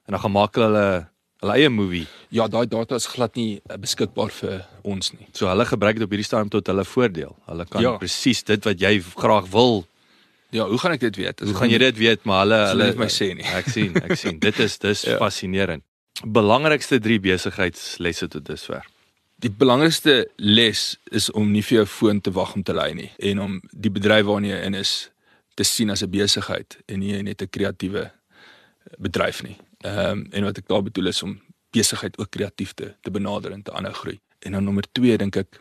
en 0.07 0.15
dan 0.15 0.21
gemaak 0.21 0.55
hulle 0.55 1.12
hulle 1.43 1.57
eie 1.59 1.71
movie. 1.71 2.05
Ja, 2.31 2.47
daai 2.49 2.67
data 2.71 2.99
is 3.01 3.09
glad 3.11 3.35
nie 3.39 3.61
uh, 3.67 3.79
beskikbaar 3.83 4.31
vir 4.35 4.61
ons 4.89 5.13
nie. 5.17 5.27
So 5.37 5.51
hulle 5.51 5.67
gebruik 5.69 5.99
dit 5.99 6.07
op 6.07 6.15
hierdie 6.15 6.27
stadium 6.27 6.53
tot 6.53 6.71
hulle 6.71 6.85
voordeel. 6.87 7.35
Hulle 7.51 7.67
kan 7.71 7.83
ja. 7.85 7.97
presies 8.01 8.45
dit 8.49 8.69
wat 8.69 8.83
jy 8.83 8.95
graag 9.19 9.51
wil. 9.55 9.83
Ja, 10.55 10.69
hoe 10.69 10.79
gaan 10.79 10.95
ek 10.95 11.03
dit 11.09 11.19
weet? 11.19 11.41
As 11.41 11.51
hoe 11.51 11.57
gaan 11.59 11.73
jy 11.73 11.81
dit 11.81 11.99
weet 11.99 12.27
maar 12.29 12.45
hulle 12.45 12.61
hulle 12.71 12.91
het 12.93 13.01
my 13.01 13.11
sê 13.11 13.33
nie. 13.35 13.47
Ek 13.59 13.71
sien, 13.73 13.97
ek 14.05 14.15
sien. 14.21 14.39
Dit 14.43 14.61
is 14.63 14.79
dis 14.83 15.05
ja. 15.09 15.19
fascinerend. 15.21 15.85
Belangrikste 16.23 17.01
drie 17.03 17.19
besigheidslesse 17.25 18.29
tot 18.31 18.47
dusver. 18.47 18.85
Die 19.43 19.51
belangrikste 19.51 20.29
les 20.39 20.93
is 21.11 21.31
om 21.35 21.49
nie 21.51 21.65
vir 21.67 21.81
jou 21.81 21.87
foon 21.91 22.21
te 22.23 22.31
wag 22.37 22.53
om 22.55 22.63
te 22.63 22.77
lei 22.77 22.93
nie 22.95 23.09
en 23.33 23.41
om 23.43 23.57
die 23.73 23.91
bedryf 23.91 24.29
waarna 24.29 24.53
jy 24.53 24.61
in 24.69 24.79
is 24.79 24.93
te 25.59 25.67
sien 25.67 25.91
as 25.91 26.05
'n 26.05 26.11
besigheid 26.13 26.79
en 26.87 27.01
nie 27.01 27.23
net 27.23 27.43
'n 27.43 27.51
kreatiewe 27.51 28.11
bedryf 28.99 29.43
nie. 29.43 29.57
Ehm 29.83 30.19
um, 30.19 30.27
en 30.31 30.45
wat 30.47 30.59
ek 30.59 30.69
daar 30.71 30.83
bedoel 30.83 31.11
is 31.11 31.23
om 31.23 31.41
besigheid 31.71 32.19
ook 32.19 32.31
kreatief 32.31 32.73
te 32.73 32.95
te 33.01 33.11
benader 33.11 33.51
en 33.51 33.63
te 33.63 33.73
aanhou 33.73 33.95
groei. 33.95 34.21
En 34.39 34.53
dan 34.53 34.65
nommer 34.65 34.85
2 34.93 35.17
dink 35.19 35.37
ek 35.37 35.61